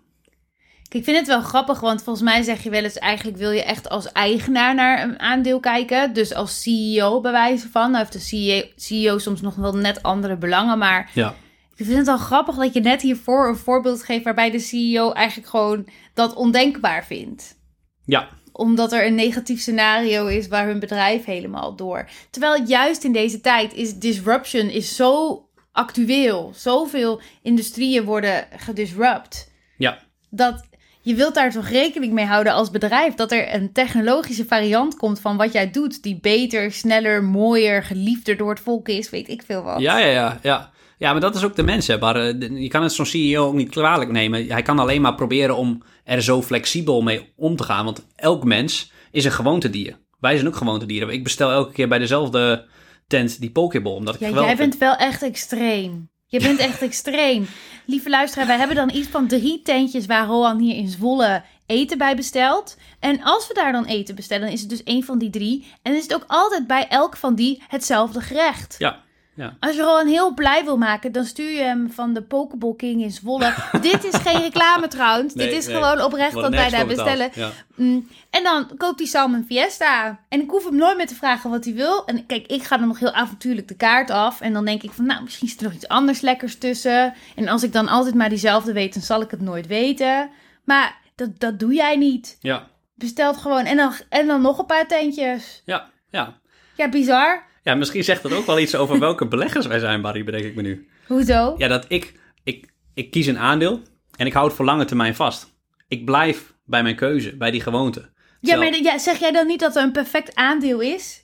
Ik 0.90 1.04
vind 1.04 1.18
het 1.18 1.28
wel 1.28 1.42
grappig, 1.42 1.80
want 1.80 2.04
volgens 2.04 2.26
mij 2.26 2.42
zeg 2.42 2.64
je 2.64 2.70
wel 2.70 2.84
eens: 2.84 2.98
eigenlijk 2.98 3.38
wil 3.38 3.52
je 3.52 3.64
echt 3.64 3.90
als 3.90 4.12
eigenaar 4.12 4.76
naar 4.76 5.04
een 5.04 5.20
aandeel 5.20 5.60
kijken. 5.60 6.14
Dus 6.14 6.34
als 6.34 6.62
CEO 6.62 7.22
bij 7.22 7.32
wijze 7.32 7.70
van. 7.70 7.92
Nou 7.92 7.98
heeft 7.98 8.14
de 8.14 8.20
CEO, 8.20 8.62
CEO 8.76 9.18
soms 9.18 9.42
nog 9.42 9.56
wel 9.56 9.76
net 9.76 10.04
andere 10.04 10.38
belangen, 10.38 10.78
maar. 10.78 11.12
Ja. 11.14 11.36
Ik 11.76 11.86
vind 11.86 11.98
het 11.98 12.08
wel 12.08 12.18
grappig 12.18 12.56
dat 12.56 12.74
je 12.74 12.80
net 12.80 13.02
hiervoor 13.02 13.48
een 13.48 13.56
voorbeeld 13.56 14.04
geeft 14.04 14.24
waarbij 14.24 14.52
de 14.52 14.60
CEO 14.60 15.12
eigenlijk 15.12 15.50
gewoon 15.50 15.88
dat 16.14 16.34
ondenkbaar 16.34 17.06
vindt. 17.06 17.58
Ja. 18.06 18.30
Omdat 18.52 18.92
er 18.92 19.06
een 19.06 19.16
negatief 19.16 19.62
scenario 19.62 20.26
is 20.26 20.48
waar 20.48 20.66
hun 20.66 20.80
bedrijf 20.80 21.26
helemaal 21.26 21.76
door. 21.76 22.10
Terwijl 22.30 22.64
juist 22.66 23.04
in 23.04 23.12
deze 23.12 23.42
tijd 23.42 23.74
is 23.74 23.94
disruption 23.94 24.70
is 24.70 24.96
zo 24.96 25.44
actueel. 25.72 26.52
Zoveel 26.56 27.22
industrieën 27.42 28.04
worden 28.04 28.48
gedisrupt. 28.58 29.52
Ja. 29.78 30.00
Dat 30.30 30.69
je 31.02 31.16
wilt 31.16 31.36
daar 31.36 31.52
toch 31.52 31.68
rekening 31.68 32.14
mee 32.14 32.26
houden 32.26 32.54
als 32.54 32.72
bedrijf 32.72 33.14
dat 33.14 33.32
er 33.32 33.54
een 33.56 33.72
technologische 33.72 34.46
variant 34.46 34.96
komt 34.96 35.20
van 35.20 35.38
wat 35.38 35.54
jij 35.54 35.72
doet 35.72 36.04
die 36.04 36.20
beter, 36.22 36.72
sneller, 36.72 37.24
mooier, 37.24 37.84
geliefder 37.84 38.38
door 38.38 38.50
het 38.50 38.60
volk 38.60 38.88
is, 38.88 39.10
weet 39.10 39.30
ik 39.30 39.44
veel 39.46 39.64
wat. 39.64 39.80
Ja, 39.80 40.00
ja, 40.00 40.08
ja, 40.08 40.40
ja. 40.42 40.72
Ja, 40.98 41.12
maar 41.12 41.22
dat 41.22 41.36
is 41.36 41.44
ook 41.44 41.56
de 41.56 41.64
mens. 41.64 41.88
Hè. 41.88 41.98
Maar, 41.98 42.36
uh, 42.36 42.62
je 42.62 42.68
kan 42.68 42.84
het 42.84 42.92
zo'n 42.92 43.06
CEO 43.06 43.46
ook 43.46 43.54
niet 43.54 43.70
kwalijk 43.70 44.12
nemen. 44.12 44.48
Hij 44.48 44.62
kan 44.62 44.80
alleen 44.80 45.02
maar 45.02 45.16
proberen 45.16 45.56
om 45.56 45.84
er 46.04 46.22
zo 46.22 46.42
flexibel 46.42 47.02
mee 47.02 47.34
om 47.36 47.56
te 47.56 47.64
gaan. 47.64 47.86
Want 47.86 48.06
elk 48.16 48.44
mens 48.44 48.92
is 49.12 49.26
een 49.26 49.32
gewoontedier. 49.32 49.98
Wij 50.20 50.36
zijn 50.36 50.48
ook 50.48 50.56
gewoontedieren. 50.56 51.10
Ik 51.10 51.24
bestel 51.24 51.52
elke 51.52 51.74
keer 51.74 51.88
bij 51.88 52.00
dezelfde 52.00 52.66
tent 53.08 53.40
die 53.40 53.52
pokeball. 53.52 53.94
Omdat 53.94 54.16
ik 54.16 54.22
ja, 54.22 54.30
jij 54.30 54.56
bent 54.56 54.78
wel 54.78 54.96
echt 54.96 55.24
extreem. 55.24 56.10
Je 56.32 56.40
bent 56.40 56.60
echt 56.60 56.82
extreem. 56.82 57.48
Lieve 57.86 58.10
luisteraar, 58.10 58.48
wij 58.48 58.58
hebben 58.58 58.76
dan 58.76 58.94
iets 58.94 59.08
van 59.08 59.28
drie 59.28 59.62
tentjes 59.62 60.06
waar 60.06 60.28
Roan 60.28 60.60
hier 60.60 60.76
in 60.76 60.88
Zwolle 60.88 61.44
eten 61.66 61.98
bij 61.98 62.16
bestelt. 62.16 62.78
En 63.00 63.24
als 63.24 63.48
we 63.48 63.54
daar 63.54 63.72
dan 63.72 63.86
eten 63.86 64.16
bestellen, 64.16 64.44
dan 64.44 64.54
is 64.54 64.62
het 64.62 64.70
dus 64.70 64.84
één 64.84 65.04
van 65.04 65.18
die 65.18 65.30
drie. 65.30 65.66
En 65.82 65.96
is 65.96 66.04
het 66.04 66.14
ook 66.14 66.24
altijd 66.28 66.68
bij 66.68 66.88
elk 66.88 67.18
van 67.18 67.36
die 67.36 67.64
hetzelfde 67.68 68.22
gerecht. 68.22 68.76
Ja, 68.78 69.04
ja. 69.40 69.58
Als 69.60 69.76
je 69.76 69.82
Rowan 69.82 70.08
heel 70.08 70.34
blij 70.34 70.64
wil 70.64 70.78
maken, 70.78 71.12
dan 71.12 71.26
stuur 71.26 71.50
je 71.52 71.62
hem 71.62 71.92
van 71.92 72.14
de 72.14 72.22
Pokeball 72.22 72.74
King 72.76 73.02
in 73.02 73.12
Zwolle. 73.12 73.54
Dit 73.82 74.04
is 74.04 74.16
geen 74.16 74.42
reclame 74.42 74.88
trouwens. 74.88 75.34
Nee, 75.34 75.48
Dit 75.50 75.58
is 75.58 75.66
nee. 75.68 75.76
gewoon 75.76 76.02
oprecht 76.02 76.34
wat 76.34 76.50
wij 76.50 76.70
daar 76.70 76.86
bestellen. 76.86 77.30
Ja. 77.34 77.50
Mm, 77.76 78.08
En 78.30 78.44
dan 78.44 78.72
koopt 78.78 79.00
hij 79.00 79.08
Salmon 79.08 79.46
Fiesta. 79.48 80.20
En 80.30 80.42
ik 80.42 80.50
hoef 80.50 80.64
hem 80.66 80.76
nooit 80.76 80.98
meer 80.98 81.08
te 81.08 81.16
vragen 81.16 81.50
wat 81.50 81.66
hij 81.66 81.74
wil. 81.74 82.06
En 82.06 82.26
kijk, 82.26 82.48
ik 82.48 82.64
ga 82.64 82.78
dan 82.78 82.88
nog 82.88 83.00
heel 83.00 83.12
avontuurlijk 83.14 83.68
de 83.68 83.76
kaart 83.76 84.10
af. 84.12 84.42
En 84.42 84.54
dan 84.54 84.66
denk 84.66 84.84
ik 84.84 84.92
van, 84.92 85.06
nou, 85.06 85.24
misschien 85.24 85.48
zit 85.48 85.58
er 85.60 85.64
nog 85.66 85.74
iets 85.74 85.88
anders 85.88 86.22
lekkers 86.22 86.58
tussen. 86.58 87.14
En 87.36 87.48
als 87.48 87.64
ik 87.64 87.74
dan 87.74 87.88
altijd 87.88 88.16
maar 88.16 88.30
diezelfde 88.30 88.74
weet, 88.74 88.94
dan 88.94 89.04
zal 89.04 89.22
ik 89.22 89.32
het 89.32 89.42
nooit 89.42 89.68
weten. 89.68 90.30
Maar 90.64 90.98
dat, 91.16 91.40
dat 91.40 91.60
doe 91.60 91.74
jij 91.74 91.96
niet. 91.96 92.38
Ja, 92.42 92.68
Bestelt 92.96 93.38
gewoon. 93.38 93.66
En 93.66 93.78
dan, 93.78 93.94
en 94.10 94.28
dan 94.28 94.42
nog 94.42 94.58
een 94.60 94.66
paar 94.66 94.88
tentjes. 94.88 95.62
ja, 95.66 95.90
ja. 96.10 96.38
Ja, 96.76 96.90
bizar. 96.90 97.44
Ja, 97.70 97.76
misschien 97.76 98.04
zegt 98.04 98.24
dat 98.24 98.34
ook 98.34 98.46
wel 98.46 98.60
iets 98.60 98.76
over 98.76 99.00
welke 99.00 99.28
beleggers 99.34 99.66
wij 99.68 99.80
zijn, 99.80 100.02
Barry, 100.02 100.24
bedenk 100.24 100.44
ik 100.44 100.56
me 100.56 100.62
nu. 100.62 100.88
Hoezo? 101.08 101.54
Ja, 101.58 101.68
dat 101.68 101.86
ik, 101.88 102.20
ik, 102.44 102.74
ik 102.94 103.12
kies 103.12 103.26
een 103.28 103.38
aandeel 103.38 103.82
En 104.16 104.26
ik 104.26 104.34
hou 104.34 104.48
het 104.48 104.56
voor 104.56 104.66
lange 104.66 104.86
termijn 104.86 105.16
vast. 105.16 105.54
Ik 105.88 106.06
blijf 106.06 106.54
bij 106.66 106.84
mijn 106.84 106.96
keuze, 106.96 107.38
bij 107.38 107.52
die 107.52 107.62
gewoonte. 107.62 108.00
Ja, 108.00 108.08
Terwijl- 108.52 108.72
maar 108.72 108.80
ja, 108.82 108.98
zeg 108.98 109.20
jij 109.20 109.32
dan 109.32 109.48
niet 109.48 109.60
dat 109.60 109.76
er 109.76 109.84
een 109.84 109.92
perfect 109.92 110.36
aandeel 110.36 110.80
is? 110.80 111.24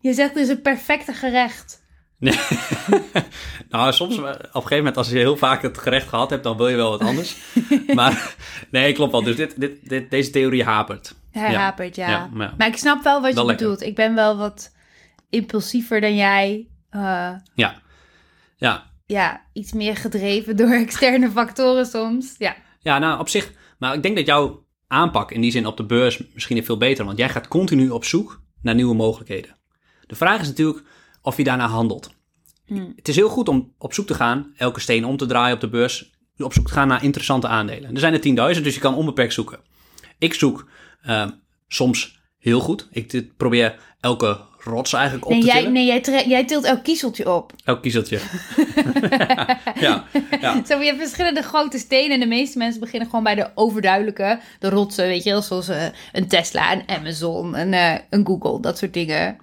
Je 0.00 0.12
zegt 0.12 0.34
dus 0.34 0.48
een 0.48 0.62
perfecte 0.62 1.12
gerecht. 1.12 1.84
Nee. 2.18 2.38
nou, 3.70 3.92
soms, 3.92 4.16
eh, 4.16 4.22
op 4.22 4.28
een 4.34 4.38
gegeven 4.52 4.76
moment, 4.76 4.96
als 4.96 5.08
je 5.08 5.16
heel 5.16 5.36
vaak 5.36 5.62
het 5.62 5.78
gerecht 5.78 6.08
gehad 6.08 6.30
hebt, 6.30 6.42
dan 6.44 6.56
wil 6.56 6.68
je 6.68 6.76
wel 6.76 6.90
wat 6.90 7.00
anders. 7.00 7.36
maar 7.94 8.34
nee, 8.70 8.92
klopt 8.92 9.12
wel. 9.12 9.22
Dus 9.22 9.36
dit, 9.36 9.60
dit, 9.60 9.88
dit, 9.88 10.10
deze 10.10 10.30
theorie 10.30 10.64
hapert. 10.64 11.14
Hij 11.30 11.50
Ja. 11.50 11.58
hapert, 11.60 11.96
ja. 11.96 12.08
Ja, 12.08 12.28
maar 12.32 12.46
ja. 12.48 12.54
Maar 12.58 12.66
ik 12.66 12.76
snap 12.76 13.02
wel 13.02 13.20
wat 13.20 13.30
je 13.34 13.36
lekker. 13.44 13.56
bedoelt. 13.56 13.82
Ik 13.82 13.94
ben 13.94 14.14
wel 14.14 14.36
wat 14.36 14.74
impulsiever 15.30 16.00
dan 16.00 16.16
jij. 16.16 16.68
Eh, 16.90 17.32
Ja. 17.54 17.82
Ja. 18.56 18.90
ja, 19.06 19.46
iets 19.52 19.72
meer 19.72 19.96
gedreven 19.96 20.56
door 20.56 20.70
externe 20.86 21.30
factoren 21.30 21.86
soms. 21.86 22.34
Ja. 22.38 22.56
Ja, 22.80 22.98
nou, 22.98 23.20
op 23.20 23.28
zich. 23.28 23.52
Maar 23.78 23.94
ik 23.94 24.02
denk 24.02 24.16
dat 24.16 24.26
jouw 24.26 24.66
aanpak 24.86 25.30
in 25.30 25.40
die 25.40 25.50
zin 25.50 25.66
op 25.66 25.76
de 25.76 25.84
beurs 25.84 26.22
misschien 26.34 26.64
veel 26.64 26.76
beter. 26.76 27.04
Want 27.04 27.18
jij 27.18 27.28
gaat 27.28 27.48
continu 27.48 27.90
op 27.90 28.04
zoek 28.04 28.42
naar 28.62 28.74
nieuwe 28.74 28.94
mogelijkheden. 28.94 29.56
De 30.06 30.14
vraag 30.14 30.40
is 30.40 30.46
natuurlijk 30.46 30.82
of 31.22 31.36
je 31.36 31.44
daarna 31.44 31.66
handelt. 31.66 32.10
Hmm. 32.66 32.92
Het 32.96 33.08
is 33.08 33.16
heel 33.16 33.28
goed 33.28 33.48
om 33.48 33.74
op 33.78 33.94
zoek 33.94 34.06
te 34.06 34.14
gaan, 34.14 34.52
elke 34.56 34.80
steen 34.80 35.04
om 35.04 35.16
te 35.16 35.26
draaien 35.26 35.54
op 35.54 35.60
de 35.60 35.68
beurs. 35.68 36.14
Op 36.38 36.52
zoek 36.52 36.66
te 36.66 36.72
gaan 36.72 36.88
naar 36.88 37.04
interessante 37.04 37.48
aandelen. 37.48 37.94
Er 37.94 38.00
zijn 38.00 38.12
er 38.38 38.54
10.000, 38.56 38.62
dus 38.62 38.74
je 38.74 38.80
kan 38.80 38.94
onbeperkt 38.94 39.32
zoeken. 39.32 39.60
Ik 40.18 40.34
zoek 40.34 40.68
eh, 41.02 41.26
soms 41.68 42.20
heel 42.38 42.60
goed. 42.60 42.88
Ik 42.90 43.36
probeer 43.36 43.78
elke 44.00 44.40
rots 44.66 44.92
eigenlijk 44.92 45.24
op 45.24 45.30
Nee, 45.30 45.40
te 45.40 45.46
jij, 45.46 45.56
tillen. 45.56 45.72
nee 45.72 45.86
jij, 45.86 46.00
tre- 46.00 46.24
jij 46.26 46.44
tilt 46.44 46.64
elk 46.64 46.82
kiezeltje 46.84 47.32
op. 47.34 47.52
Elk 47.64 47.82
kiezeltje. 47.82 48.18
ja, 49.80 50.04
ja. 50.40 50.62
Zo, 50.66 50.78
je 50.78 50.84
hebt 50.84 50.98
verschillende 50.98 51.42
grote 51.42 51.78
stenen 51.78 52.10
en 52.14 52.20
de 52.20 52.26
meeste 52.26 52.58
mensen 52.58 52.80
beginnen 52.80 53.08
gewoon 53.08 53.24
bij 53.24 53.34
de 53.34 53.48
overduidelijke, 53.54 54.38
de 54.58 54.68
rotsen, 54.68 55.06
weet 55.06 55.22
je 55.24 55.30
wel, 55.30 55.42
zoals 55.42 55.68
eh, 55.68 55.82
een 56.12 56.28
Tesla, 56.28 56.72
een 56.72 56.82
Amazon, 56.86 57.56
een, 57.56 57.72
eh, 57.74 57.94
een 58.10 58.26
Google, 58.26 58.60
dat 58.60 58.78
soort 58.78 58.92
dingen. 58.94 59.36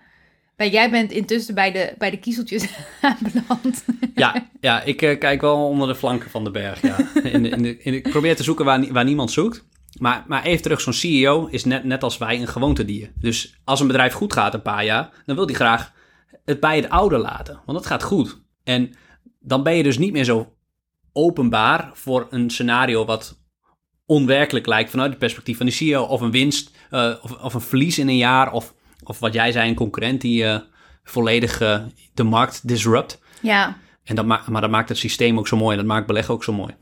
Maar 0.58 0.68
jij 0.68 0.90
bent 0.90 1.12
intussen 1.12 1.56
bij 1.56 1.72
de, 1.72 1.94
bij 1.98 2.10
de 2.10 2.18
kiezeltjes 2.18 2.66
aanbeland. 3.02 3.84
Ja, 4.16 4.48
ja 4.60 4.82
ik 4.82 5.02
eh, 5.02 5.20
kijk 5.20 5.42
wel 5.42 5.68
onder 5.68 5.88
de 5.88 5.96
flanken 5.96 6.30
van 6.30 6.44
de 6.44 6.52
berg. 6.52 6.82
Ja. 6.82 6.96
In 7.24 7.46
in 7.46 7.62
de, 7.62 7.78
in 7.80 7.92
de- 7.92 7.98
ik 7.98 8.10
probeer 8.10 8.36
te 8.36 8.44
zoeken 8.44 8.66
waar, 8.66 8.92
waar 8.94 9.04
niemand 9.04 9.32
zoekt. 9.32 9.64
Maar, 10.00 10.24
maar 10.28 10.44
even 10.44 10.62
terug, 10.62 10.82
zo'n 10.82 10.94
CEO 10.94 11.46
is 11.46 11.66
net, 11.66 11.84
net 11.84 12.04
als 12.04 12.18
wij 12.18 12.40
een 12.40 12.48
gewoontedier. 12.48 13.12
Dus 13.16 13.60
als 13.64 13.80
een 13.80 13.88
bedrijf 13.88 14.14
goed 14.14 14.34
gaat 14.34 14.54
een 14.54 14.62
paar 14.62 14.86
jaar, 14.86 15.10
dan 15.26 15.36
wil 15.36 15.46
hij 15.46 15.56
graag 15.56 15.92
het 16.46 16.60
bij 16.60 16.76
het 16.76 16.90
oude 16.90 17.18
laten. 17.18 17.62
Want 17.66 17.78
dat 17.78 17.88
gaat 17.88 18.04
goed. 18.04 18.42
En 18.64 18.94
dan 19.40 19.64
ben 19.64 19.76
je 19.76 19.84
dus 19.84 19.98
niet 19.98 20.12
meer 20.12 20.24
zo 20.24 20.54
openbaar 21.12 21.92
voor 21.94 22.28
een 22.30 22.50
scenario 22.50 23.06
wat 23.06 23.42
onwerkelijk 24.06 24.66
lijkt 24.66 24.90
vanuit 24.90 25.10
het 25.10 25.20
perspectief 25.20 25.58
van 25.58 25.66
de 25.66 25.72
CEO. 25.72 26.04
Of 26.04 26.22
een 26.22 26.32
winst, 26.32 26.72
eh, 26.90 27.14
of, 27.22 27.32
of 27.32 27.54
een 27.54 27.62
verlies 27.62 28.00
in 28.00 28.08
een 28.08 28.18
jaar. 28.18 28.52
Of, 28.52 28.74
of 29.04 29.20
wat 29.20 29.34
jij 29.34 29.52
zei, 29.52 29.70
een 29.70 29.76
concurrent 29.76 30.22
die 30.22 30.46
eh, 30.46 30.60
volledig 31.04 31.62
eh, 31.62 31.84
de 32.14 32.24
markt 32.24 32.68
disrupt. 32.68 33.22
Ja, 33.42 33.78
En 34.04 34.16
dat 34.16 34.26
maakt, 34.26 34.48
maar 34.48 34.62
dat 34.62 34.70
maakt 34.70 34.90
het 34.90 34.98
systeem 34.98 35.38
ook 35.38 35.48
zo 35.48 35.58
mooi. 35.58 35.72
En 35.72 35.78
dat 35.78 35.94
maakt 35.94 36.08
beleggen 36.08 36.34
ook 36.34 36.44
zo 36.44 36.54
mooi. 36.54 36.74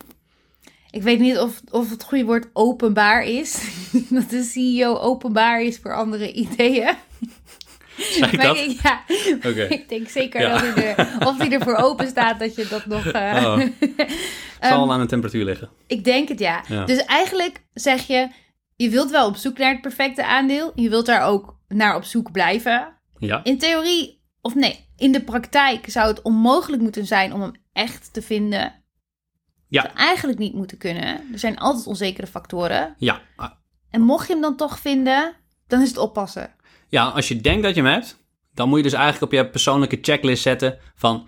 Ik 0.91 1.01
weet 1.01 1.19
niet 1.19 1.38
of, 1.38 1.62
of 1.71 1.89
het 1.89 2.03
goede 2.03 2.25
woord 2.25 2.48
openbaar 2.53 3.24
is. 3.24 3.67
dat 4.10 4.29
de 4.29 4.43
CEO 4.43 4.98
openbaar 4.98 5.62
is 5.62 5.77
voor 5.81 5.95
andere 5.95 6.31
ideeën. 6.33 6.93
Ik 7.98 8.17
Maar 8.19 8.45
dat? 8.45 8.57
ik- 8.57 8.79
ja, 8.81 9.01
ik 9.69 9.89
denk 9.89 10.07
zeker 10.10 10.41
Ja. 10.41 10.50
dat 10.62 10.75
hij 10.75 10.95
er, 10.95 11.27
of 11.27 11.38
hij 11.38 11.51
ervoor 11.51 11.75
open 11.75 12.07
staat 12.07 12.39
dat 12.39 12.55
je 12.55 12.67
dat 12.67 12.86
nog... 12.86 13.05
eh, 13.05 13.43
Oh. 13.45 13.57
Het 13.57 14.15
zal 14.69 14.79
wel 14.88 14.93
aan 14.93 15.00
de 15.01 15.05
temperatuur 15.05 15.45
liggen. 15.45 15.69
Ik 15.88 16.03
denk 16.03 16.27
het 16.27 16.39
ja. 16.39 16.63
Ja. 16.67 16.86
Dus 16.86 17.05
eigenlijk 17.05 17.63
zeg 17.74 18.07
je, 18.07 18.27
je 18.75 18.89
wilt 18.89 19.12
wel 19.12 19.27
op 19.27 19.36
zoek 19.36 19.57
naar 19.57 19.71
het 19.71 19.81
perfecte 19.81 20.25
aandeel. 20.25 20.71
Je 20.75 20.89
wilt 20.89 21.05
daar 21.05 21.24
ook 21.27 21.57
naar 21.67 21.95
op 21.95 22.03
zoek 22.03 22.31
blijven. 22.31 22.98
Ja. 23.17 23.43
In 23.43 23.57
theorie, 23.57 24.21
of 24.41 24.55
nee, 24.55 24.88
in 24.98 25.12
de 25.12 25.24
praktijk 25.24 25.89
zou 25.89 26.07
het 26.07 26.21
onmogelijk 26.21 26.81
moeten 26.81 27.05
zijn 27.05 27.33
om 27.33 27.41
hem 27.41 27.51
echt 27.74 28.13
te 28.13 28.21
vinden. 28.21 28.81
Ja. 29.72 29.96
Eigenlijk 29.96 30.40
niet 30.40 30.54
moeten 30.54 30.78
kunnen. 30.78 31.04
Er 31.32 31.40
zijn 31.40 31.60
altijd 31.60 31.88
onzekere 31.88 32.28
factoren. 32.28 32.96
Ja. 32.98 33.22
En 33.90 34.01
mocht 34.01 34.28
je 34.28 34.34
hem 34.34 34.42
dan 34.42 34.56
toch 34.56 34.80
vinden, 34.80 35.34
dan 35.68 35.82
is 35.82 35.88
het 35.88 35.98
oppassen. 35.98 36.54
ja, 36.90 37.06
als 37.06 37.28
je 37.28 37.42
denkt 37.42 37.63
dat 37.63 37.75
je 37.75 37.82
hem 37.82 37.92
hebt, 37.92 38.18
dan 38.54 38.70
moet 38.70 38.78
je 38.78 38.84
dus 38.84 38.94
eigenlijk 38.94 39.24
op 39.24 39.40
je 39.40 39.50
persoonlijke 39.50 39.98
checklist 40.01 40.44
zetten 40.44 40.78
van 40.96 41.28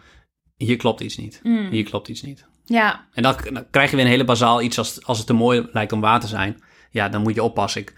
hier 0.58 0.78
klopt 0.78 1.02
iets 1.02 1.18
niet. 1.18 1.40
Mm. 1.44 1.70
Hier 1.70 1.84
klopt 1.84 2.08
iets 2.08 2.22
niet. 2.22 2.46
Ja, 2.66 3.08
En 3.14 3.24
dan, 3.24 3.36
dan 3.54 3.70
krijg 3.70 3.90
je 3.90 3.96
weer 3.96 4.06
een 4.06 4.12
hele 4.12 4.24
bazaal 4.24 4.62
iets 4.62 4.78
als, 4.78 5.06
als 5.06 5.18
het 5.18 5.28
te 5.28 5.34
mooi 5.34 5.68
lijkt 5.72 5.92
om 5.92 6.02
waar 6.02 6.20
te 6.20 6.28
zijn. 6.28 6.64
Ja, 6.92 7.10
dan 7.10 7.22
moet 7.22 7.36
je 7.36 7.44
oppassen. 7.44 7.82
Ik, 7.82 7.94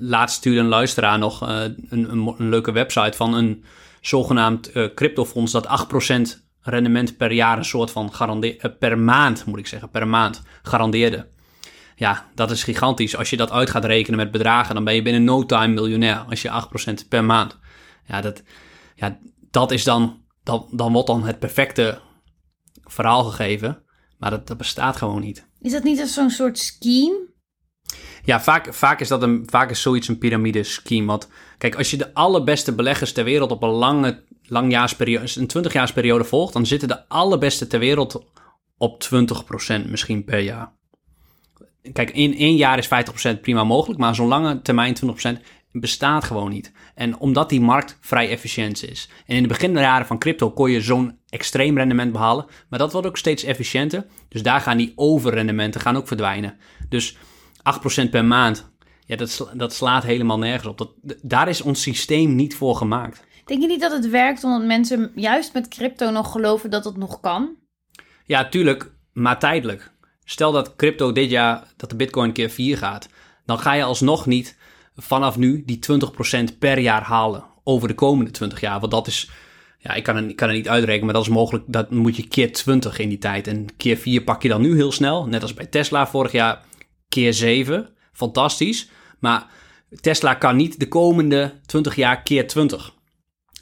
laatst 0.00 0.36
stuurde 0.36 0.60
een 0.60 0.66
luisteraar 0.66 1.18
nog 1.18 1.48
eh, 1.48 1.62
een, 1.88 2.10
een, 2.38 2.48
leuke 2.48 2.72
website 2.72 3.16
van 3.16 3.34
een 3.34 3.64
zogenaamd 4.00 4.72
eh, 4.72 4.94
cryptofonds 4.94 5.52
dat 5.52 5.86
8% 6.38 6.43
rendement 6.64 7.16
per 7.16 7.32
jaar 7.32 7.58
een 7.58 7.64
soort 7.64 7.90
van 7.90 8.14
garandeerde, 8.14 8.70
per 8.70 8.98
maand 8.98 9.44
moet 9.44 9.58
ik 9.58 9.66
zeggen, 9.66 9.90
per 9.90 10.08
maand 10.08 10.42
garandeerde. 10.62 11.32
Ja, 11.96 12.30
dat 12.34 12.50
is 12.50 12.62
gigantisch. 12.62 13.16
Als 13.16 13.30
je 13.30 13.36
dat 13.36 13.50
uit 13.50 13.70
gaat 13.70 13.84
rekenen 13.84 14.18
met 14.18 14.30
bedragen, 14.30 14.74
dan 14.74 14.84
ben 14.84 14.94
je 14.94 15.02
binnen 15.02 15.24
no 15.24 15.46
time 15.46 15.74
miljonair 15.74 16.18
als 16.18 16.42
je 16.42 16.64
8% 17.04 17.08
per 17.08 17.24
maand. 17.24 17.58
Ja, 18.06 18.20
dat, 18.20 18.42
ja, 18.94 19.18
dat 19.50 19.70
is 19.70 19.84
dan, 19.84 20.22
dan, 20.42 20.68
dan 20.70 20.92
wordt 20.92 21.06
dan 21.06 21.24
het 21.24 21.38
perfecte 21.38 22.00
verhaal 22.84 23.24
gegeven. 23.24 23.82
Maar 24.18 24.30
dat, 24.30 24.46
dat 24.46 24.56
bestaat 24.56 24.96
gewoon 24.96 25.20
niet. 25.20 25.48
is 25.60 25.72
dat 25.72 25.82
niet 25.82 26.00
als 26.00 26.14
zo'n 26.14 26.30
soort 26.30 26.58
scheme? 26.58 27.32
Ja, 28.24 28.40
vaak, 28.40 28.74
vaak, 28.74 29.00
is 29.00 29.08
dat 29.08 29.22
een, 29.22 29.42
vaak 29.50 29.70
is 29.70 29.82
zoiets 29.82 30.08
een 30.08 30.18
piramide-scheme. 30.18 31.06
Want 31.06 31.28
kijk, 31.58 31.76
als 31.76 31.90
je 31.90 31.96
de 31.96 32.14
allerbeste 32.14 32.74
beleggers 32.74 33.12
ter 33.12 33.24
wereld 33.24 33.50
op 33.50 33.62
een 33.62 33.68
lange 33.68 34.24
een 34.48 35.50
20-jaarsperiode 35.58 36.24
volgt, 36.24 36.52
dan 36.52 36.66
zitten 36.66 36.88
de 36.88 37.08
allerbeste 37.08 37.66
ter 37.66 37.78
wereld 37.78 38.24
op 38.76 39.04
20% 39.84 39.88
misschien 39.88 40.24
per 40.24 40.38
jaar. 40.38 40.72
Kijk, 41.92 42.10
in 42.10 42.36
één 42.36 42.56
jaar 42.56 42.78
is 42.78 42.88
50% 43.36 43.40
prima 43.40 43.64
mogelijk, 43.64 44.00
maar 44.00 44.14
zo'n 44.14 44.28
lange 44.28 44.62
termijn 44.62 44.96
20% 45.38 45.42
bestaat 45.80 46.24
gewoon 46.24 46.50
niet. 46.50 46.72
En 46.94 47.18
omdat 47.18 47.48
die 47.48 47.60
markt 47.60 47.98
vrij 48.00 48.30
efficiënt 48.30 48.90
is. 48.90 49.08
En 49.26 49.36
in 49.36 49.42
de 49.42 49.48
beginjaren 49.48 50.06
van 50.06 50.18
crypto 50.18 50.50
kon 50.50 50.70
je 50.70 50.80
zo'n 50.80 51.18
extreem 51.28 51.76
rendement 51.76 52.12
behalen, 52.12 52.46
maar 52.68 52.78
dat 52.78 52.92
wordt 52.92 53.06
ook 53.06 53.16
steeds 53.16 53.42
efficiënter. 53.42 54.06
Dus 54.28 54.42
daar 54.42 54.60
gaan 54.60 54.76
die 54.76 54.92
overrendementen 54.96 55.80
gaan 55.80 55.96
ook 55.96 56.06
verdwijnen. 56.06 56.56
Dus 56.88 57.16
8% 58.06 58.10
per 58.10 58.24
maand, 58.24 58.72
ja, 59.06 59.16
dat, 59.16 59.50
dat 59.54 59.72
slaat 59.72 60.02
helemaal 60.02 60.38
nergens 60.38 60.66
op. 60.66 60.78
Dat, 60.78 60.92
daar 61.22 61.48
is 61.48 61.60
ons 61.60 61.82
systeem 61.82 62.34
niet 62.34 62.56
voor 62.56 62.76
gemaakt. 62.76 63.24
Denk 63.44 63.60
je 63.60 63.68
niet 63.68 63.80
dat 63.80 63.92
het 63.92 64.10
werkt 64.10 64.44
omdat 64.44 64.64
mensen 64.64 65.12
juist 65.14 65.52
met 65.52 65.68
crypto 65.68 66.10
nog 66.10 66.32
geloven 66.32 66.70
dat 66.70 66.84
het 66.84 66.96
nog 66.96 67.20
kan? 67.20 67.56
Ja, 68.24 68.48
tuurlijk, 68.48 68.92
maar 69.12 69.38
tijdelijk. 69.38 69.92
Stel 70.24 70.52
dat 70.52 70.76
crypto 70.76 71.12
dit 71.12 71.30
jaar, 71.30 71.72
dat 71.76 71.90
de 71.90 71.96
bitcoin 71.96 72.32
keer 72.32 72.50
4 72.50 72.76
gaat, 72.76 73.08
dan 73.46 73.58
ga 73.58 73.72
je 73.72 73.82
alsnog 73.82 74.26
niet 74.26 74.56
vanaf 74.96 75.36
nu 75.36 75.62
die 75.66 75.78
20% 76.52 76.58
per 76.58 76.78
jaar 76.78 77.02
halen 77.02 77.44
over 77.64 77.88
de 77.88 77.94
komende 77.94 78.30
20 78.30 78.60
jaar. 78.60 78.80
Want 78.80 78.92
dat 78.92 79.06
is, 79.06 79.30
ja, 79.78 79.94
ik 79.94 80.02
kan 80.02 80.16
het, 80.16 80.30
ik 80.30 80.36
kan 80.36 80.48
het 80.48 80.56
niet 80.56 80.68
uitrekenen, 80.68 81.04
maar 81.04 81.14
dat 81.14 81.22
is 81.22 81.28
mogelijk, 81.28 81.64
dat 81.66 81.90
moet 81.90 82.16
je 82.16 82.28
keer 82.28 82.52
20 82.52 82.98
in 82.98 83.08
die 83.08 83.18
tijd. 83.18 83.46
En 83.46 83.76
keer 83.76 83.96
4 83.96 84.22
pak 84.22 84.42
je 84.42 84.48
dan 84.48 84.60
nu 84.60 84.74
heel 84.74 84.92
snel, 84.92 85.26
net 85.26 85.42
als 85.42 85.54
bij 85.54 85.66
Tesla 85.66 86.06
vorig 86.06 86.32
jaar, 86.32 86.62
keer 87.08 87.34
7. 87.34 87.88
Fantastisch. 88.12 88.88
Maar 89.18 89.46
Tesla 90.00 90.34
kan 90.34 90.56
niet 90.56 90.80
de 90.80 90.88
komende 90.88 91.60
20 91.66 91.96
jaar 91.96 92.22
keer 92.22 92.46
20. 92.46 92.93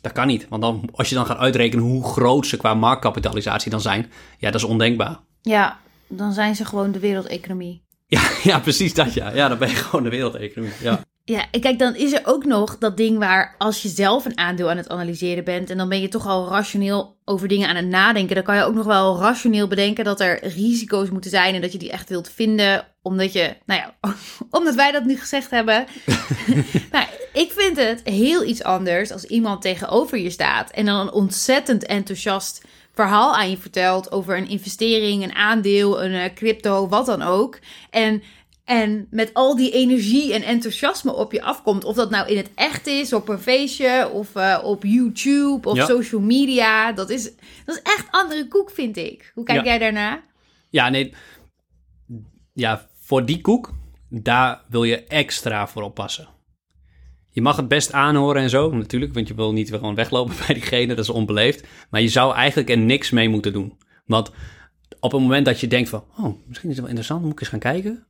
Dat 0.02 0.12
kan 0.12 0.26
niet, 0.26 0.46
want 0.48 0.62
dan, 0.62 0.88
als 0.94 1.08
je 1.08 1.14
dan 1.14 1.26
gaat 1.26 1.38
uitrekenen 1.38 1.84
hoe 1.84 2.04
groot 2.04 2.46
ze 2.46 2.56
qua 2.56 2.74
marktkapitalisatie 2.74 3.70
dan 3.70 3.80
zijn, 3.80 4.10
ja, 4.38 4.50
dat 4.50 4.60
is 4.60 4.66
ondenkbaar. 4.66 5.18
Ja, 5.42 5.78
dan 6.08 6.32
zijn 6.32 6.56
ze 6.56 6.64
gewoon 6.64 6.92
de 6.92 6.98
wereldeconomie. 6.98 7.82
Ja, 8.06 8.30
ja, 8.50 8.58
precies 8.58 8.94
dat 8.94 9.14
ja. 9.14 9.34
Ja, 9.34 9.48
dan 9.48 9.58
ben 9.58 9.68
je 9.68 9.74
gewoon 9.74 10.02
de 10.02 10.10
wereldeconomie. 10.10 10.74
Ja. 10.80 11.04
Ja, 11.24 11.44
en 11.50 11.60
kijk, 11.60 11.78
dan 11.78 11.96
is 11.96 12.12
er 12.12 12.20
ook 12.24 12.44
nog 12.44 12.78
dat 12.78 12.96
ding 12.96 13.18
waar 13.18 13.54
als 13.58 13.82
je 13.82 13.88
zelf 13.88 14.24
een 14.24 14.38
aandeel 14.38 14.70
aan 14.70 14.76
het 14.76 14.88
analyseren 14.88 15.44
bent 15.44 15.70
en 15.70 15.76
dan 15.76 15.88
ben 15.88 16.00
je 16.00 16.08
toch 16.08 16.26
al 16.26 16.48
rationeel 16.48 17.16
over 17.24 17.48
dingen 17.48 17.68
aan 17.68 17.76
het 17.76 17.86
nadenken, 17.86 18.34
dan 18.34 18.44
kan 18.44 18.56
je 18.56 18.64
ook 18.64 18.74
nog 18.74 18.86
wel 18.86 19.18
rationeel 19.18 19.68
bedenken 19.68 20.04
dat 20.04 20.20
er 20.20 20.46
risico's 20.46 21.10
moeten 21.10 21.30
zijn 21.30 21.54
en 21.54 21.60
dat 21.60 21.72
je 21.72 21.78
die 21.78 21.90
echt 21.90 22.08
wilt 22.08 22.30
vinden, 22.30 22.86
omdat 23.02 23.32
je, 23.32 23.56
nou 23.66 23.80
ja, 23.80 23.94
omdat 24.58 24.74
wij 24.74 24.92
dat 24.92 25.04
nu 25.04 25.16
gezegd 25.16 25.50
hebben. 25.50 25.86
maar 26.92 27.10
ik 27.32 27.52
vind 27.56 27.76
het 27.76 28.00
heel 28.04 28.44
iets 28.44 28.62
anders 28.62 29.12
als 29.12 29.24
iemand 29.24 29.62
tegenover 29.62 30.18
je 30.18 30.30
staat 30.30 30.70
en 30.70 30.84
dan 30.84 31.00
een 31.00 31.12
ontzettend 31.12 31.86
enthousiast 31.86 32.64
verhaal 32.94 33.34
aan 33.34 33.50
je 33.50 33.56
vertelt 33.56 34.12
over 34.12 34.36
een 34.36 34.48
investering, 34.48 35.22
een 35.22 35.34
aandeel, 35.34 36.02
een 36.02 36.12
eh, 36.12 36.34
crypto, 36.34 36.88
wat 36.88 37.06
dan 37.06 37.22
ook. 37.22 37.58
En 37.90 38.22
en 38.72 39.06
met 39.10 39.34
al 39.34 39.56
die 39.56 39.70
energie 39.70 40.34
en 40.34 40.42
enthousiasme 40.42 41.14
op 41.14 41.32
je 41.32 41.42
afkomt. 41.42 41.84
Of 41.84 41.96
dat 41.96 42.10
nou 42.10 42.28
in 42.28 42.36
het 42.36 42.50
echt 42.54 42.86
is, 42.86 43.12
op 43.12 43.28
een 43.28 43.38
feestje, 43.38 44.10
of 44.12 44.34
eh, 44.36 44.60
op 44.64 44.82
YouTube, 44.84 45.68
of 45.68 45.76
Ja. 45.76 45.86
social 45.86 46.20
media. 46.20 46.92
Dat 46.92 47.10
is, 47.10 47.22
dat 47.64 47.76
is 47.76 47.82
echt 47.82 48.06
andere 48.10 48.48
koek, 48.48 48.70
vind 48.70 48.96
ik. 48.96 49.30
Hoe 49.34 49.44
kijk 49.44 49.58
Ja. 49.58 49.64
jij 49.64 49.78
daarna? 49.78 50.22
ja, 50.70 50.88
nee. 50.88 51.14
ja, 52.52 52.88
voor 53.00 53.24
die 53.24 53.40
koek, 53.40 53.72
daar 54.08 54.60
wil 54.68 54.84
je 54.84 55.04
extra 55.04 55.66
voor 55.68 55.82
oppassen. 55.82 56.28
Je 57.30 57.42
mag 57.42 57.56
het 57.56 57.68
best 57.68 57.92
aanhoren 57.92 58.42
en 58.42 58.50
zo, 58.50 58.70
natuurlijk, 58.70 59.14
want 59.14 59.28
je 59.28 59.34
wil 59.34 59.52
niet 59.52 59.68
gewoon 59.70 59.94
weglopen 59.94 60.34
bij 60.46 60.54
diegene, 60.54 60.86
dat 60.94 61.04
is 61.04 61.10
onbeleefd. 61.10 61.66
Maar 61.90 62.00
je 62.00 62.08
zou 62.08 62.34
eigenlijk 62.34 62.70
er 62.70 62.78
niks 62.78 63.10
mee 63.10 63.28
moeten 63.28 63.52
doen. 63.52 63.78
Want 64.06 64.30
op 65.00 65.12
het 65.12 65.20
moment 65.20 65.46
dat 65.46 65.60
je 65.60 65.66
denkt 65.66 65.88
van, 65.88 66.04
oh, 66.18 66.34
misschien 66.46 66.68
is 66.70 66.76
het 66.76 66.86
wel 66.86 66.94
interessant, 66.94 67.22
moet 67.22 67.32
ik 67.32 67.40
eens 67.40 67.48
gaan 67.48 67.58
kijken. 67.58 68.06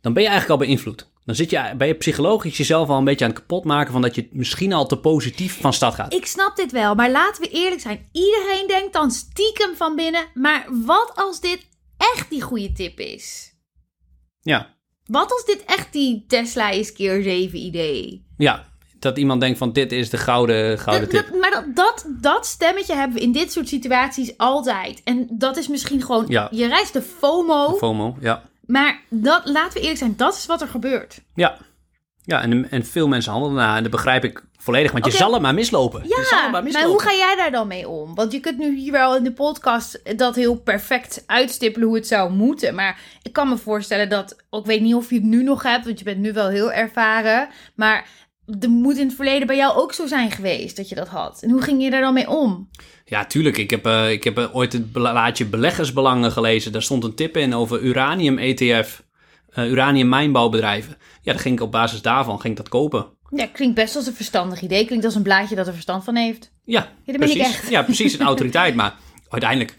Dan 0.00 0.12
ben 0.12 0.22
je 0.22 0.28
eigenlijk 0.28 0.60
al 0.60 0.66
beïnvloed. 0.66 1.10
Dan 1.24 1.34
zit 1.36 1.50
je, 1.50 1.72
ben 1.76 1.86
je 1.86 1.94
psychologisch 1.94 2.56
jezelf 2.56 2.88
al 2.88 2.98
een 2.98 3.04
beetje 3.04 3.24
aan 3.24 3.30
het 3.30 3.40
kapot 3.40 3.64
maken 3.64 3.92
van 3.92 4.02
dat 4.02 4.14
je 4.14 4.28
misschien 4.32 4.72
al 4.72 4.86
te 4.86 4.98
positief 4.98 5.60
van 5.60 5.72
stad 5.72 5.94
gaat. 5.94 6.14
Ik 6.14 6.26
snap 6.26 6.56
dit 6.56 6.72
wel, 6.72 6.94
maar 6.94 7.10
laten 7.10 7.42
we 7.42 7.48
eerlijk 7.50 7.80
zijn. 7.80 8.08
Iedereen 8.12 8.64
denkt 8.66 8.92
dan 8.92 9.10
stiekem 9.10 9.76
van 9.76 9.96
binnen, 9.96 10.24
maar 10.34 10.66
wat 10.86 11.12
als 11.14 11.40
dit 11.40 11.66
echt 11.96 12.30
die 12.30 12.42
goede 12.42 12.72
tip 12.72 12.98
is? 13.00 13.52
Ja, 14.40 14.76
Wat 15.04 15.32
als 15.32 15.44
dit 15.44 15.64
echt 15.64 15.92
die 15.92 16.24
Tesla 16.28 16.70
is 16.70 16.92
keer 16.92 17.22
7 17.22 17.58
idee? 17.58 18.26
ja. 18.36 18.66
Dat 18.98 19.18
iemand 19.18 19.40
denkt 19.40 19.58
van 19.58 19.72
dit 19.72 19.92
is 19.92 20.10
de 20.10 20.16
gouden, 20.16 20.78
gouden 20.78 21.08
tip. 21.08 21.26
dat- 21.30 21.40
maar 21.40 21.50
dat, 21.50 21.64
dat, 21.76 22.06
dat 22.20 22.46
stemmetje 22.46 22.94
hebben 22.94 23.16
we 23.16 23.22
in 23.22 23.32
dit 23.32 23.52
soort 23.52 23.68
situaties 23.68 24.36
altijd. 24.36 25.00
En 25.04 25.28
dat 25.30 25.56
is 25.56 25.68
misschien 25.68 26.02
gewoon, 26.02 26.24
Ja. 26.28 26.48
je 26.50 26.66
reist 26.66 26.92
de 26.92 27.02
FOMO. 27.02 27.76
FOMO, 27.76 28.16
ja. 28.20 28.42
Maar 28.68 29.00
dat, 29.10 29.46
laten 29.46 29.72
we 29.72 29.80
eerlijk 29.80 29.98
zijn, 29.98 30.16
dat 30.16 30.34
is 30.34 30.46
wat 30.46 30.60
er 30.60 30.68
gebeurt. 30.68 31.20
Ja, 31.34 31.56
ja 32.22 32.42
en, 32.42 32.70
en 32.70 32.84
veel 32.84 33.08
mensen 33.08 33.32
handelen 33.32 33.56
na. 33.56 33.76
En 33.76 33.82
dat 33.82 33.92
begrijp 33.92 34.24
ik 34.24 34.44
volledig, 34.56 34.92
want 34.92 35.04
je 35.04 35.10
zal 35.10 35.32
het 35.32 35.42
maar 35.42 35.54
mislopen. 35.54 36.02
je 36.02 36.08
zal 36.08 36.18
het 36.18 36.28
Ja, 36.30 36.40
maar 36.42 36.50
maar 36.50 36.62
mislopen. 36.62 36.90
hoe 36.90 37.02
ga 37.02 37.12
jij 37.12 37.36
daar 37.36 37.50
dan 37.50 37.66
mee 37.66 37.88
om? 37.88 38.14
Want 38.14 38.32
je 38.32 38.40
kunt 38.40 38.58
nu 38.58 38.76
hier 38.76 38.92
wel 38.92 39.16
in 39.16 39.24
de 39.24 39.32
podcast 39.32 40.00
dat 40.18 40.34
heel 40.34 40.54
perfect 40.60 41.22
uitstippelen 41.26 41.86
hoe 41.88 41.96
het 41.96 42.06
zou 42.06 42.32
moeten. 42.32 42.74
Maar 42.74 43.00
ik 43.22 43.32
kan 43.32 43.48
me 43.48 43.56
voorstellen 43.56 44.08
dat, 44.08 44.36
ik 44.50 44.64
weet 44.64 44.80
niet 44.80 44.94
of 44.94 45.08
je 45.08 45.14
het 45.14 45.24
nu 45.24 45.42
nog 45.42 45.62
hebt, 45.62 45.84
want 45.84 45.98
je 45.98 46.04
bent 46.04 46.18
nu 46.18 46.32
wel 46.32 46.48
heel 46.48 46.72
ervaren. 46.72 47.48
Maar 47.74 48.06
er 48.60 48.70
moet 48.70 48.96
in 48.96 49.06
het 49.06 49.16
verleden 49.16 49.46
bij 49.46 49.56
jou 49.56 49.76
ook 49.76 49.92
zo 49.92 50.06
zijn 50.06 50.30
geweest 50.30 50.76
dat 50.76 50.88
je 50.88 50.94
dat 50.94 51.08
had. 51.08 51.42
En 51.42 51.50
hoe 51.50 51.62
ging 51.62 51.82
je 51.82 51.90
daar 51.90 52.00
dan 52.00 52.14
mee 52.14 52.28
om? 52.30 52.68
Ja, 53.08 53.24
tuurlijk. 53.24 53.56
Ik 53.56 53.70
heb, 53.70 53.86
eh, 53.86 54.10
ik 54.10 54.24
heb 54.24 54.38
eh, 54.38 54.54
ooit 54.56 54.72
het 54.72 54.92
blaadje 54.92 55.44
beleggersbelangen 55.46 56.32
gelezen. 56.32 56.72
Daar 56.72 56.82
stond 56.82 57.04
een 57.04 57.14
tip 57.14 57.36
in 57.36 57.54
over 57.54 57.80
uranium-ETF. 57.80 59.02
eh 59.48 59.70
uranium-mijnbouwbedrijven. 59.70 60.96
Ja, 61.22 61.32
dan 61.32 61.40
ging 61.40 61.54
ik 61.54 61.60
op 61.62 61.72
basis 61.72 62.02
daarvan 62.02 62.40
ging 62.40 62.52
ik 62.52 62.56
dat 62.58 62.68
kopen. 62.68 63.06
Ja, 63.30 63.46
klinkt 63.46 63.74
best 63.74 63.96
als 63.96 64.06
een 64.06 64.14
verstandig 64.14 64.60
idee. 64.60 64.84
Klinkt 64.86 65.04
als 65.04 65.14
een 65.14 65.22
blaadje 65.22 65.54
dat 65.54 65.66
er 65.66 65.72
verstand 65.72 66.04
van 66.04 66.16
heeft. 66.16 66.52
Ja, 66.64 66.80
Ja, 66.80 66.86
dat 66.86 67.04
ben 67.04 67.14
precies. 67.18 67.36
ik 67.36 67.42
echt. 67.42 67.70
Ja, 67.70 67.82
precies, 67.82 68.18
een 68.18 68.26
autoriteit. 68.26 68.74
Maar 68.74 68.94
uiteindelijk, 69.28 69.76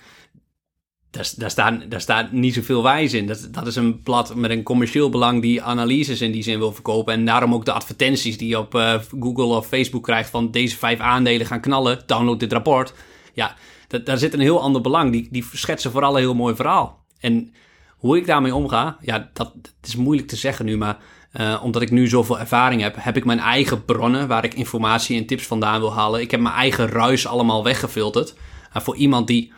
daar, 1.11 1.31
daar, 1.37 1.49
staat, 1.51 1.91
daar 1.91 2.01
staat 2.01 2.31
niet 2.31 2.53
zoveel 2.53 2.83
wijs 2.83 3.13
in. 3.13 3.27
Dat, 3.27 3.47
dat 3.51 3.67
is 3.67 3.75
een 3.75 4.01
blad 4.03 4.35
met 4.35 4.51
een 4.51 4.63
commercieel 4.63 5.09
belang 5.09 5.41
die 5.41 5.61
analyses 5.61 6.21
in 6.21 6.31
die 6.31 6.43
zin 6.43 6.57
wil 6.59 6.73
verkopen. 6.73 7.13
En 7.13 7.25
daarom 7.25 7.53
ook 7.53 7.65
de 7.65 7.71
advertenties 7.71 8.37
die 8.37 8.47
je 8.49 8.59
op 8.59 8.73
Google 9.19 9.45
of 9.55 9.67
Facebook 9.67 10.03
krijgt 10.03 10.29
van 10.29 10.51
deze 10.51 10.77
vijf 10.77 10.99
aandelen 10.99 11.45
gaan 11.47 11.61
knallen. 11.61 12.03
Download 12.05 12.39
dit 12.39 12.51
rapport. 12.53 12.93
Ja, 13.39 13.55
dat, 13.87 14.05
daar 14.05 14.17
zit 14.17 14.33
een 14.33 14.39
heel 14.39 14.61
ander 14.61 14.81
belang. 14.81 15.11
Die, 15.11 15.27
die 15.31 15.45
schetsen 15.53 15.91
vooral 15.91 16.13
een 16.13 16.19
heel 16.19 16.35
mooi 16.35 16.55
verhaal. 16.55 17.05
En 17.19 17.53
hoe 17.97 18.17
ik 18.17 18.25
daarmee 18.25 18.55
omga, 18.55 18.97
ja, 19.01 19.29
dat, 19.33 19.53
is 19.81 19.95
moeilijk 19.95 20.27
te 20.27 20.35
zeggen 20.35 20.65
nu, 20.65 20.77
maar 20.77 20.97
eh, 21.31 21.61
omdat 21.63 21.81
ik 21.81 21.91
nu 21.91 22.07
zoveel 22.07 22.39
ervaring 22.39 22.81
heb, 22.81 22.95
heb 22.99 23.17
ik 23.17 23.25
mijn 23.25 23.39
eigen 23.39 23.85
bronnen 23.85 24.27
waar 24.27 24.43
ik 24.43 24.53
informatie 24.53 25.17
en 25.17 25.25
tips 25.25 25.47
vandaan 25.47 25.79
wil 25.79 25.93
halen. 25.93 26.21
Ik 26.21 26.31
heb 26.31 26.39
mijn 26.39 26.55
eigen 26.55 26.87
ruis 26.87 27.27
allemaal 27.27 27.63
weggefilterd. 27.63 28.33
En 28.73 28.81
voor 28.81 28.95
iemand 28.95 29.27
die 29.27 29.53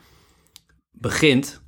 begint 0.92 1.62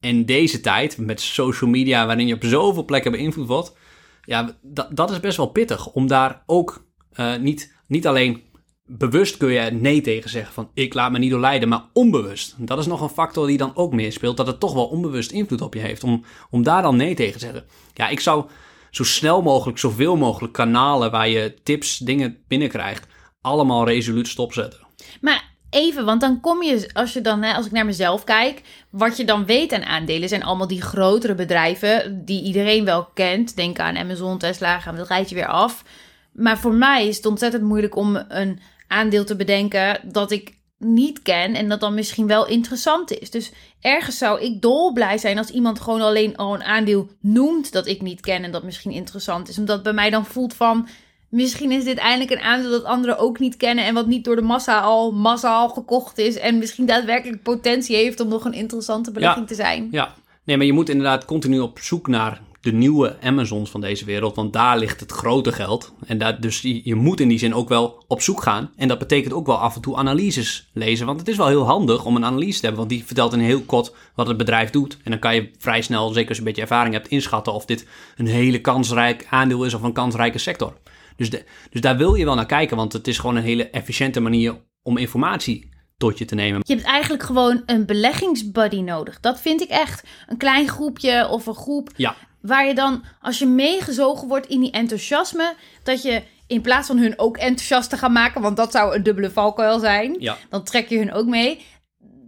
in 0.00 0.24
deze 0.24 0.60
tijd 0.60 0.98
met 0.98 1.20
social 1.20 1.70
media, 1.70 2.06
waarin 2.06 2.26
je 2.26 2.34
op 2.34 2.44
zoveel 2.44 2.84
plekken 2.84 3.12
beïnvloed 3.12 3.46
wordt, 3.46 3.76
ja, 4.24 4.56
dat, 4.62 4.96
dat 4.96 5.10
is 5.10 5.20
best 5.20 5.36
wel 5.36 5.46
pittig 5.46 5.86
om 5.86 6.06
daar 6.06 6.42
ook 6.46 6.86
eh, 7.12 7.36
niet, 7.36 7.74
niet 7.86 8.06
alleen 8.06 8.42
bewust 8.86 9.36
kun 9.36 9.52
je 9.52 9.70
nee 9.70 10.00
tegen 10.00 10.30
zeggen 10.30 10.52
van 10.52 10.70
ik 10.74 10.94
laat 10.94 11.12
me 11.12 11.18
niet 11.18 11.30
door 11.30 11.40
leiden, 11.40 11.68
maar 11.68 11.84
onbewust. 11.92 12.54
Dat 12.58 12.78
is 12.78 12.86
nog 12.86 13.00
een 13.00 13.08
factor 13.08 13.46
die 13.46 13.56
dan 13.56 13.76
ook 13.76 13.92
meespeelt, 13.92 14.36
dat 14.36 14.46
het 14.46 14.60
toch 14.60 14.74
wel 14.74 14.86
onbewust 14.86 15.30
invloed 15.30 15.60
op 15.60 15.74
je 15.74 15.80
heeft. 15.80 16.04
Om, 16.04 16.24
om 16.50 16.62
daar 16.62 16.82
dan 16.82 16.96
nee 16.96 17.14
tegen 17.14 17.32
te 17.32 17.38
zeggen. 17.38 17.64
Ja, 17.94 18.08
ik 18.08 18.20
zou 18.20 18.44
zo 18.90 19.04
snel 19.04 19.42
mogelijk, 19.42 19.78
zoveel 19.78 20.16
mogelijk 20.16 20.52
kanalen 20.52 21.10
waar 21.10 21.28
je 21.28 21.54
tips, 21.62 21.98
dingen 21.98 22.38
binnenkrijgt, 22.48 23.06
allemaal 23.40 23.86
resoluut 23.86 24.28
stopzetten. 24.28 24.86
Maar 25.20 25.52
even, 25.70 26.04
want 26.04 26.20
dan 26.20 26.40
kom 26.40 26.62
je, 26.62 26.90
als 26.92 27.12
je 27.12 27.20
dan, 27.20 27.44
als 27.44 27.66
ik 27.66 27.72
naar 27.72 27.86
mezelf 27.86 28.24
kijk, 28.24 28.62
wat 28.90 29.16
je 29.16 29.24
dan 29.24 29.46
weet 29.46 29.72
aan 29.72 29.84
aandelen 29.84 30.28
zijn 30.28 30.44
allemaal 30.44 30.66
die 30.66 30.82
grotere 30.82 31.34
bedrijven 31.34 32.24
die 32.24 32.42
iedereen 32.42 32.84
wel 32.84 33.04
kent. 33.14 33.56
Denk 33.56 33.78
aan 33.78 33.96
Amazon, 33.96 34.38
Tesla, 34.38 34.80
gaan 34.80 34.92
we 34.92 34.98
dat 34.98 35.08
rijtje 35.08 35.34
weer 35.34 35.46
af. 35.46 35.84
Maar 36.32 36.58
voor 36.58 36.74
mij 36.74 37.08
is 37.08 37.16
het 37.16 37.26
ontzettend 37.26 37.62
moeilijk 37.62 37.96
om 37.96 38.24
een 38.28 38.60
aandeel 38.94 39.24
te 39.24 39.36
bedenken 39.36 40.00
dat 40.12 40.30
ik 40.30 40.62
niet 40.78 41.22
ken 41.22 41.54
en 41.54 41.68
dat 41.68 41.80
dan 41.80 41.94
misschien 41.94 42.26
wel 42.26 42.46
interessant 42.46 43.18
is. 43.18 43.30
Dus 43.30 43.52
ergens 43.80 44.18
zou 44.18 44.40
ik 44.40 44.62
dolblij 44.62 45.18
zijn 45.18 45.38
als 45.38 45.50
iemand 45.50 45.80
gewoon 45.80 46.00
alleen 46.00 46.36
al 46.36 46.54
een 46.54 46.62
aandeel 46.62 47.08
noemt 47.20 47.72
dat 47.72 47.86
ik 47.86 48.02
niet 48.02 48.20
ken 48.20 48.44
en 48.44 48.52
dat 48.52 48.62
misschien 48.62 48.90
interessant 48.90 49.48
is. 49.48 49.58
Omdat 49.58 49.82
bij 49.82 49.92
mij 49.92 50.10
dan 50.10 50.26
voelt 50.26 50.54
van, 50.54 50.88
misschien 51.28 51.70
is 51.70 51.84
dit 51.84 51.98
eindelijk 51.98 52.30
een 52.30 52.46
aandeel 52.46 52.70
dat 52.70 52.84
anderen 52.84 53.18
ook 53.18 53.38
niet 53.38 53.56
kennen 53.56 53.84
en 53.84 53.94
wat 53.94 54.06
niet 54.06 54.24
door 54.24 54.36
de 54.36 54.42
massa 54.42 54.80
al 54.80 55.12
massaal 55.12 55.68
gekocht 55.68 56.18
is 56.18 56.36
en 56.36 56.58
misschien 56.58 56.86
daadwerkelijk 56.86 57.42
potentie 57.42 57.96
heeft 57.96 58.20
om 58.20 58.28
nog 58.28 58.44
een 58.44 58.52
interessante 58.52 59.10
belegging 59.10 59.46
te 59.46 59.54
zijn. 59.54 59.88
Ja, 59.90 60.14
nee, 60.44 60.56
maar 60.56 60.66
je 60.66 60.72
moet 60.72 60.88
inderdaad 60.88 61.24
continu 61.24 61.58
op 61.58 61.78
zoek 61.78 62.06
naar 62.08 62.40
de 62.64 62.72
nieuwe 62.72 63.16
Amazons 63.22 63.70
van 63.70 63.80
deze 63.80 64.04
wereld, 64.04 64.36
want 64.36 64.52
daar 64.52 64.78
ligt 64.78 65.00
het 65.00 65.12
grote 65.12 65.52
geld. 65.52 65.92
En 66.06 66.18
daar, 66.18 66.40
dus 66.40 66.60
je, 66.60 66.80
je 66.84 66.94
moet 66.94 67.20
in 67.20 67.28
die 67.28 67.38
zin 67.38 67.54
ook 67.54 67.68
wel 67.68 68.04
op 68.08 68.22
zoek 68.22 68.42
gaan. 68.42 68.70
En 68.76 68.88
dat 68.88 68.98
betekent 68.98 69.32
ook 69.32 69.46
wel 69.46 69.58
af 69.58 69.74
en 69.74 69.80
toe 69.80 69.96
analyses 69.96 70.70
lezen, 70.72 71.06
want 71.06 71.18
het 71.18 71.28
is 71.28 71.36
wel 71.36 71.46
heel 71.46 71.66
handig 71.66 72.04
om 72.04 72.16
een 72.16 72.24
analyse 72.24 72.60
te 72.60 72.66
hebben, 72.66 72.86
want 72.86 72.90
die 72.90 73.04
vertelt 73.04 73.32
in 73.32 73.38
heel 73.38 73.60
kort 73.60 73.94
wat 74.14 74.26
het 74.26 74.36
bedrijf 74.36 74.70
doet. 74.70 74.98
En 75.02 75.10
dan 75.10 75.20
kan 75.20 75.34
je 75.34 75.50
vrij 75.58 75.82
snel, 75.82 76.08
zeker 76.08 76.28
als 76.28 76.36
je 76.36 76.42
een 76.42 76.48
beetje 76.48 76.62
ervaring 76.62 76.94
hebt, 76.94 77.08
inschatten 77.08 77.52
of 77.52 77.64
dit 77.64 77.86
een 78.16 78.26
hele 78.26 78.60
kansrijk 78.60 79.26
aandeel 79.30 79.64
is 79.64 79.74
of 79.74 79.82
een 79.82 79.92
kansrijke 79.92 80.38
sector. 80.38 80.76
Dus, 81.16 81.30
de, 81.30 81.44
dus 81.70 81.80
daar 81.80 81.96
wil 81.96 82.14
je 82.14 82.24
wel 82.24 82.34
naar 82.34 82.46
kijken, 82.46 82.76
want 82.76 82.92
het 82.92 83.08
is 83.08 83.18
gewoon 83.18 83.36
een 83.36 83.42
hele 83.42 83.70
efficiënte 83.70 84.20
manier 84.20 84.56
om 84.82 84.96
informatie 84.96 85.72
tot 85.96 86.18
je 86.18 86.24
te 86.24 86.34
nemen. 86.34 86.60
Je 86.64 86.74
hebt 86.74 86.86
eigenlijk 86.86 87.22
gewoon 87.22 87.62
een 87.66 87.86
beleggingsbuddy 87.86 88.80
nodig. 88.80 89.20
Dat 89.20 89.40
vind 89.40 89.60
ik 89.60 89.68
echt. 89.68 90.06
Een 90.26 90.36
klein 90.36 90.68
groepje 90.68 91.28
of 91.28 91.46
een 91.46 91.54
groep 91.54 91.90
Ja, 91.96 92.16
waar 92.46 92.66
je 92.66 92.74
dan, 92.74 93.04
als 93.20 93.38
je 93.38 93.46
meegezogen 93.46 94.28
wordt 94.28 94.46
in 94.46 94.60
die 94.60 94.70
enthousiasme, 94.70 95.54
dat 95.82 96.02
je 96.02 96.22
in 96.46 96.60
plaats 96.60 96.86
van 96.86 96.98
hun 96.98 97.18
ook 97.18 97.36
enthousiast 97.36 97.90
te 97.90 97.96
gaan 97.96 98.12
maken, 98.12 98.42
want 98.42 98.56
dat 98.56 98.72
zou 98.72 98.94
een 98.94 99.02
dubbele 99.02 99.30
valkuil 99.30 99.78
zijn, 99.78 100.16
ja, 100.18 100.36
dan 100.50 100.64
trek 100.64 100.88
je 100.88 100.98
hun 100.98 101.12
ook 101.12 101.26
mee. 101.26 101.60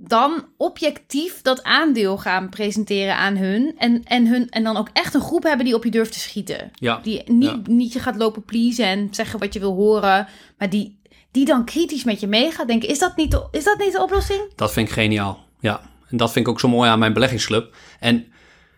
Dan 0.09 0.45
objectief 0.57 1.43
dat 1.43 1.63
aandeel 1.63 2.19
gaan 2.19 2.49
presenteren 2.49 3.17
aan 3.17 3.37
hun. 3.37 3.75
En, 3.79 4.03
en, 4.05 4.27
hun, 4.27 4.49
en 4.49 4.65
dan 4.65 4.77
ook 4.77 4.89
echt 4.93 5.15
een 5.15 5.21
groep 5.21 5.43
hebben 5.43 5.65
die 5.65 5.75
op 5.75 5.85
je 5.85 5.91
durft 5.91 6.13
te 6.13 6.19
schieten. 6.19 6.71
ja. 6.75 7.01
Die 7.03 7.23
niet, 7.27 7.51
Ja. 7.51 7.61
niet 7.65 7.93
je 7.93 7.99
gaat 7.99 8.17
lopen 8.17 8.45
pleasen 8.45 8.85
en 8.87 9.09
zeggen 9.11 9.39
wat 9.39 9.53
je 9.53 9.61
wil 9.61 9.75
horen. 9.75 10.29
Maar 10.59 10.71
die, 10.71 11.01
die 11.31 11.45
dan 11.45 11.65
kritisch 11.65 12.05
met 12.05 12.21
je 12.21 12.27
meegaat. 12.27 12.67
Denken, 12.67 12.89
is 12.89 12.99
dat 12.99 13.17
niet 13.17 13.31
de, 13.31 13.49
is 13.51 13.65
dat 13.65 13.79
niet 13.79 13.93
de 13.93 14.03
oplossing? 14.03 14.41
Dat 14.57 14.73
vind 14.73 14.89
ik 14.89 14.95
geniaal. 14.95 15.45
Ja, 15.61 15.81
en 16.09 16.17
dat 16.17 16.33
vind 16.33 16.47
ik 16.47 16.53
ook 16.53 16.61
zo 16.61 16.69
mooi 16.69 16.91
aan 16.91 16.99
mijn 16.99 17.13
beleggingsclub. 17.13 17.75
En 18.01 18.27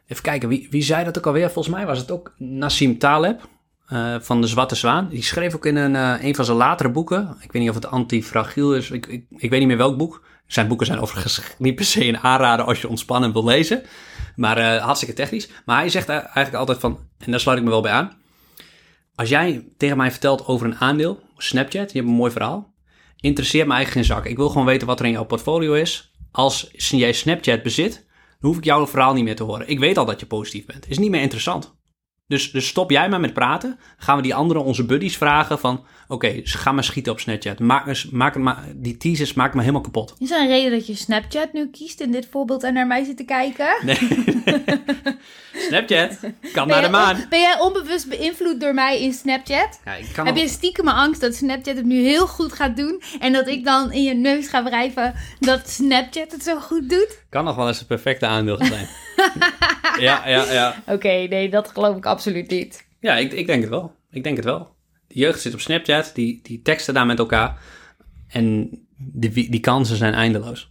even 0.08 0.22
kijken, 0.22 0.48
wie, 0.48 0.66
wie 0.70 0.82
zei 0.82 1.04
dat 1.04 1.18
ook 1.18 1.26
alweer? 1.26 1.50
Volgens 1.50 1.74
mij 1.74 1.86
was 1.86 1.98
het 1.98 2.10
ook 2.10 2.34
Nassim 2.36 2.98
Taleb 2.98 3.48
eh, 3.86 4.14
van 4.20 4.40
de 4.40 4.46
Zwarte 4.46 4.74
Zwaan. 4.74 5.08
Die 5.08 5.22
schreef 5.22 5.54
ook 5.54 5.66
in 5.66 5.76
een, 5.76 5.96
eh, 5.96 6.24
een 6.24 6.34
van 6.34 6.44
zijn 6.44 6.56
latere 6.56 6.90
boeken. 6.90 7.36
Ik 7.40 7.52
weet 7.52 7.62
niet 7.62 7.70
of 7.70 7.76
het 7.76 7.86
antifragiel 7.86 8.74
is. 8.74 8.90
Ik, 8.90 9.06
ik, 9.36 9.50
weet 9.50 9.58
niet 9.58 9.68
meer 9.68 9.76
welk 9.76 9.96
boek. 9.96 10.26
Zijn 10.46 10.68
boeken 10.68 10.86
zijn 10.86 11.00
overigens 11.00 11.42
niet 11.58 11.74
per 11.74 11.84
se 11.84 12.04
een 12.04 12.18
aanrader 12.18 12.64
als 12.66 12.80
je 12.80 12.88
ontspannen 12.88 13.32
wil 13.32 13.44
lezen. 13.44 13.82
Maar 14.36 14.56
eh, 14.56 14.84
hartstikke 14.84 15.14
technisch. 15.14 15.48
Maar 15.64 15.78
hij 15.78 15.88
zegt 15.88 16.08
eigenlijk 16.08 16.54
altijd 16.54 16.78
van, 16.78 16.98
en 17.18 17.30
daar 17.30 17.40
sluit 17.40 17.58
ik 17.58 17.64
me 17.64 17.70
wel 17.70 17.80
bij 17.80 17.92
aan. 17.92 18.12
Als 19.14 19.28
jij 19.28 19.64
tegen 19.76 19.96
mij 19.96 20.10
vertelt 20.10 20.46
over 20.46 20.66
een 20.66 20.76
aandeel, 20.76 21.20
Snapchat, 21.36 21.92
je 21.92 21.98
hebt 21.98 22.10
een 22.10 22.16
mooi 22.16 22.32
verhaal. 22.32 22.74
Interesseert 23.20 23.66
me 23.66 23.74
eigenlijk 23.74 24.06
geen 24.06 24.16
zak. 24.16 24.26
Ik 24.26 24.36
wil 24.36 24.48
gewoon 24.48 24.66
weten 24.66 24.86
wat 24.86 25.00
er 25.00 25.06
in 25.06 25.12
jouw 25.12 25.24
portfolio 25.24 25.72
is. 25.72 26.12
Als 26.30 26.68
jij 26.72 27.12
Snapchat 27.12 27.62
bezit, 27.62 28.06
dan 28.38 28.50
hoef 28.50 28.58
ik 28.58 28.64
jouw 28.64 28.86
verhaal 28.86 29.14
niet 29.14 29.24
meer 29.24 29.36
te 29.36 29.42
horen. 29.42 29.68
Ik 29.68 29.78
weet 29.78 29.96
al 29.96 30.04
dat 30.04 30.20
je 30.20 30.26
positief 30.26 30.66
bent. 30.66 30.88
Is 30.88 30.98
niet 30.98 31.10
meer 31.10 31.20
interessant. 31.20 31.77
Dus, 32.28 32.50
dus 32.50 32.66
stop 32.66 32.90
jij 32.90 33.08
maar 33.08 33.20
met 33.20 33.32
praten. 33.32 33.70
Dan 33.70 33.78
gaan 33.98 34.16
we 34.16 34.22
die 34.22 34.34
anderen, 34.34 34.64
onze 34.64 34.84
buddies, 34.84 35.16
vragen 35.16 35.58
van... 35.58 35.84
Oké, 36.08 36.40
ga 36.44 36.72
maar 36.72 36.84
schieten 36.84 37.12
op 37.12 37.20
Snapchat. 37.20 37.58
Maak, 37.58 38.10
maak 38.10 38.36
maar, 38.36 38.64
die 38.74 38.96
teasers 38.96 39.34
maak 39.34 39.54
me 39.54 39.60
helemaal 39.60 39.80
kapot. 39.80 40.14
Is 40.18 40.30
er 40.30 40.40
een 40.40 40.48
reden 40.48 40.70
dat 40.70 40.86
je 40.86 40.94
Snapchat 40.94 41.52
nu 41.52 41.70
kiest 41.70 42.00
in 42.00 42.12
dit 42.12 42.28
voorbeeld 42.30 42.62
en 42.62 42.74
naar 42.74 42.86
mij 42.86 43.04
zit 43.04 43.16
te 43.16 43.24
kijken? 43.24 43.68
Nee, 43.84 43.96
Snapchat, 45.68 46.18
kan 46.52 46.66
Ben 46.66 46.66
naar 46.66 46.82
de 46.82 46.88
maan. 46.88 47.26
ben 47.28 47.40
jij 47.40 47.58
onbewust 47.60 48.08
beïnvloed 48.08 48.60
door 48.60 48.74
mij 48.74 49.02
in 49.02 49.12
Snapchat? 49.12 49.80
Ja, 49.84 49.94
ik 49.94 50.08
kan 50.12 50.26
Heb 50.26 50.36
je 50.36 50.48
stiekem 50.48 50.88
angst 50.88 51.20
dat 51.20 51.34
Snapchat 51.34 51.76
het 51.76 51.86
nu 51.86 52.02
heel 52.02 52.26
goed 52.26 52.52
gaat 52.52 52.76
doen? 52.76 53.02
En 53.20 53.32
dat 53.32 53.48
ik 53.48 53.64
dan 53.64 53.92
in 53.92 54.02
je 54.02 54.14
neus 54.14 54.48
ga 54.48 54.64
wrijven 54.64 55.14
dat 55.40 55.68
Snapchat 55.68 56.32
het 56.32 56.42
zo 56.42 56.60
goed 56.60 56.90
doet? 56.90 57.22
kan 57.28 57.44
nog 57.44 57.56
wel 57.56 57.68
eens 57.68 57.78
het 57.78 57.86
perfecte 57.88 58.26
aandeel 58.26 58.56
zijn. 58.64 58.88
ja, 60.06 60.28
ja, 60.28 60.52
ja. 60.52 60.82
Oké, 60.86 61.08
nee, 61.08 61.50
dat 61.50 61.68
geloof 61.68 61.96
ik 61.96 62.06
absoluut 62.06 62.50
niet. 62.50 62.86
Ja, 63.00 63.16
ik, 63.16 63.32
ik 63.32 63.46
denk 63.46 63.60
het 63.60 63.70
wel. 63.70 63.94
Ik 64.10 64.22
denk 64.22 64.36
het 64.36 64.44
wel. 64.44 64.76
De 65.06 65.18
jeugd 65.18 65.40
zit 65.40 65.54
op 65.54 65.60
Snapchat, 65.60 66.10
die, 66.14 66.40
die 66.42 66.62
teksten 66.62 66.94
daar 66.94 67.06
met 67.06 67.18
elkaar. 67.18 67.58
En 68.28 68.70
die, 68.96 69.50
die 69.50 69.60
kansen 69.60 69.96
zijn 69.96 70.14
eindeloos. 70.14 70.70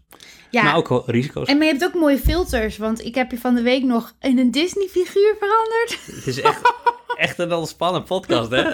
Ja, 0.52 0.64
Maar 0.64 0.76
ook 0.76 1.04
risico's. 1.06 1.48
en 1.48 1.58
maar 1.58 1.66
je 1.66 1.72
hebt 1.72 1.86
ook 1.86 1.94
mooie 2.02 2.18
filters, 2.18 2.78
want 2.78 3.06
ik 3.06 3.16
heb 3.16 3.32
je 3.32 3.38
van 3.38 3.56
de 3.56 3.62
week 3.62 3.84
nog 3.84 4.16
in 4.20 4.40
een 4.40 4.52
Disney-figuur 4.52 5.36
veranderd. 5.40 6.00
Het 6.16 6.28
is 6.28 6.42
echt, 6.42 6.74
echt 7.18 7.40
een 7.40 7.48
wel 7.50 7.66
spannend 7.66 8.06
podcast, 8.06 8.50
hè? 8.52 8.62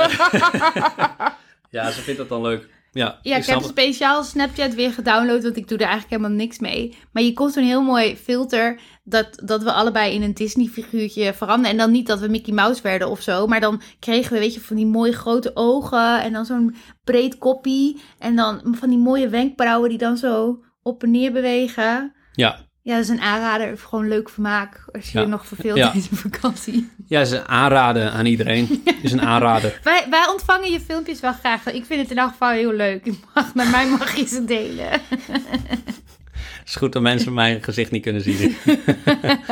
ja, 1.78 1.92
ze 1.92 2.02
vindt 2.02 2.20
dat 2.20 2.30
dan 2.30 2.42
leuk. 2.42 2.68
Ja, 2.94 3.20
Ja, 3.22 3.38
ik 3.38 3.46
heb 3.46 3.58
het. 3.60 3.68
speciaal 3.68 4.24
Snapchat 4.24 4.74
weer 4.74 4.94
gedownload, 4.94 5.44
want 5.44 5.58
ik 5.58 5.68
doe 5.68 5.78
er 5.78 5.88
eigenlijk 5.88 6.12
helemaal 6.22 6.38
niks 6.38 6.60
mee. 6.60 6.98
Maar 7.12 7.24
je 7.24 7.34
komt 7.34 7.54
zo'n 7.54 7.64
heel 7.64 7.82
mooi 7.82 8.18
filter 8.18 8.80
dat, 9.04 9.42
dat 9.44 9.64
we 9.64 9.72
allebei 9.72 10.14
in 10.14 10.22
een 10.22 10.34
Disney-figuurtje 10.34 11.34
veranderen. 11.34 11.72
En 11.72 11.78
dan 11.78 11.92
niet 11.92 12.08
dat 12.08 12.20
we 12.20 12.28
Mickey 12.28 12.54
Mouse 12.54 12.82
werden 12.82 13.10
of 13.10 13.22
zo, 13.22 13.48
maar 13.48 13.60
dan 13.60 13.82
kregen 14.00 14.34
we, 14.34 14.40
weet 14.40 14.54
je, 14.54 14.62
van 14.62 14.76
die 14.76 14.86
mooie 14.86 15.14
grote 15.14 15.52
ogen 15.54 16.22
en 16.22 16.34
dan 16.34 16.46
zo'n 16.46 16.76
breed 17.04 17.38
koppie. 17.38 18.02
En 18.20 18.36
dan 18.36 18.62
van 18.72 18.90
die 18.90 18.98
mooie 18.98 19.30
wenkbrauwen 19.30 19.90
die 19.90 19.98
dan 19.98 20.18
zo 20.18 20.64
op 20.84 21.04
en 21.04 21.12
neer 21.12 21.32
bewegen. 21.32 22.14
Ja. 22.34 22.58
Ja, 22.86 22.94
dat 22.96 23.04
is 23.04 23.10
een 23.10 23.22
aanrader, 23.22 23.78
gewoon 23.78 24.08
leuk 24.08 24.30
vermaak 24.30 24.86
als 24.92 25.12
je 25.12 25.18
Ja. 25.18 25.24
je 25.24 25.30
nog 25.30 25.46
verveelt 25.48 25.78
Ja. 25.78 25.94
een 25.94 26.02
vakantie. 26.12 26.90
ja, 27.08 27.24
ze 27.26 27.48
aanraden 27.48 28.12
aan 28.12 28.26
iedereen. 28.26 28.84
is 29.02 29.12
een 29.12 29.22
aanrader. 29.22 29.80
Wij, 29.84 30.06
wij 30.10 30.28
ontvangen 30.32 30.72
je 30.72 30.80
filmpjes 30.80 31.20
wel 31.20 31.34
graag. 31.34 31.66
Ik 31.72 31.86
vind 31.86 32.02
het 32.02 32.12
in 32.12 32.18
elk 32.18 32.30
geval 32.32 32.50
heel 32.50 32.74
leuk. 32.74 33.06
Je 33.06 33.14
mag, 33.36 33.56
met 33.56 33.72
mij 33.72 33.90
mag 33.90 34.16
je 34.16 34.26
ze 34.28 34.46
delen. 34.46 34.90
Het 34.90 36.66
is 36.70 36.76
goed 36.76 36.94
dat 36.94 37.02
mensen 37.02 37.34
mijn 37.34 37.64
gezicht 37.64 37.92
niet 37.92 38.02
kunnen 38.04 38.22
zien. 38.22 38.56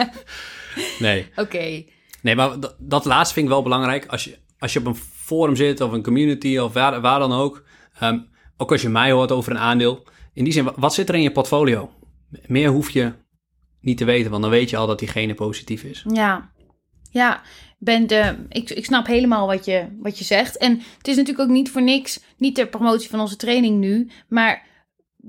nee. 0.99 1.27
Oké. 1.35 1.83
Nee, 2.21 2.35
maar 2.35 2.59
dat, 2.59 2.75
dat 2.79 3.05
laatste 3.05 3.33
vind 3.33 3.45
ik 3.45 3.51
wel 3.51 3.61
belangrijk. 3.63 4.05
Als 4.05 4.23
je, 4.23 4.37
als 4.59 4.73
je 4.73 4.79
op 4.79 4.85
een 4.85 4.95
forum 5.15 5.55
zit 5.55 5.81
of 5.81 5.91
een 5.91 6.03
community 6.03 6.57
of 6.57 6.73
waar, 6.73 7.01
waar 7.01 7.19
dan 7.19 7.33
ook. 7.33 7.63
ehm, 7.99 8.19
ook 8.57 8.71
als 8.71 8.81
je 8.81 8.89
mij 8.89 9.11
hoort 9.11 9.31
over 9.31 9.51
een 9.51 9.57
aandeel. 9.59 10.07
In 10.33 10.43
die 10.43 10.53
zin, 10.53 10.63
wa- 10.63 10.73
wat 10.75 10.93
zit 10.93 11.09
er 11.09 11.15
in 11.15 11.21
je 11.21 11.31
portfolio? 11.31 11.91
Meer 12.45 12.69
hoef 12.69 12.89
je 12.89 13.13
niet 13.81 13.97
te 13.97 14.05
weten, 14.05 14.31
want 14.31 14.41
dan 14.41 14.51
weet 14.51 14.69
je 14.69 14.77
al 14.77 14.87
dat 14.87 14.99
diegene 14.99 15.33
positief 15.33 15.83
is. 15.83 16.05
Ja, 16.13 16.51
ja. 17.11 17.41
Ben 17.79 18.07
de, 18.07 18.35
ik, 18.49 18.69
ik 18.69 18.85
snap 18.85 19.07
helemaal 19.07 19.47
wat 19.47 19.65
je, 19.65 19.87
wat 19.99 20.17
je 20.17 20.23
zegt. 20.23 20.57
En 20.57 20.81
het 20.97 21.07
is 21.07 21.15
natuurlijk 21.15 21.49
ook 21.49 21.55
niet 21.55 21.71
voor 21.71 21.81
niks, 21.81 22.19
niet 22.37 22.55
ter 22.55 22.67
promotie 22.67 23.09
van 23.09 23.19
onze 23.19 23.35
training 23.35 23.79
nu. 23.79 24.09
Maar 24.27 24.67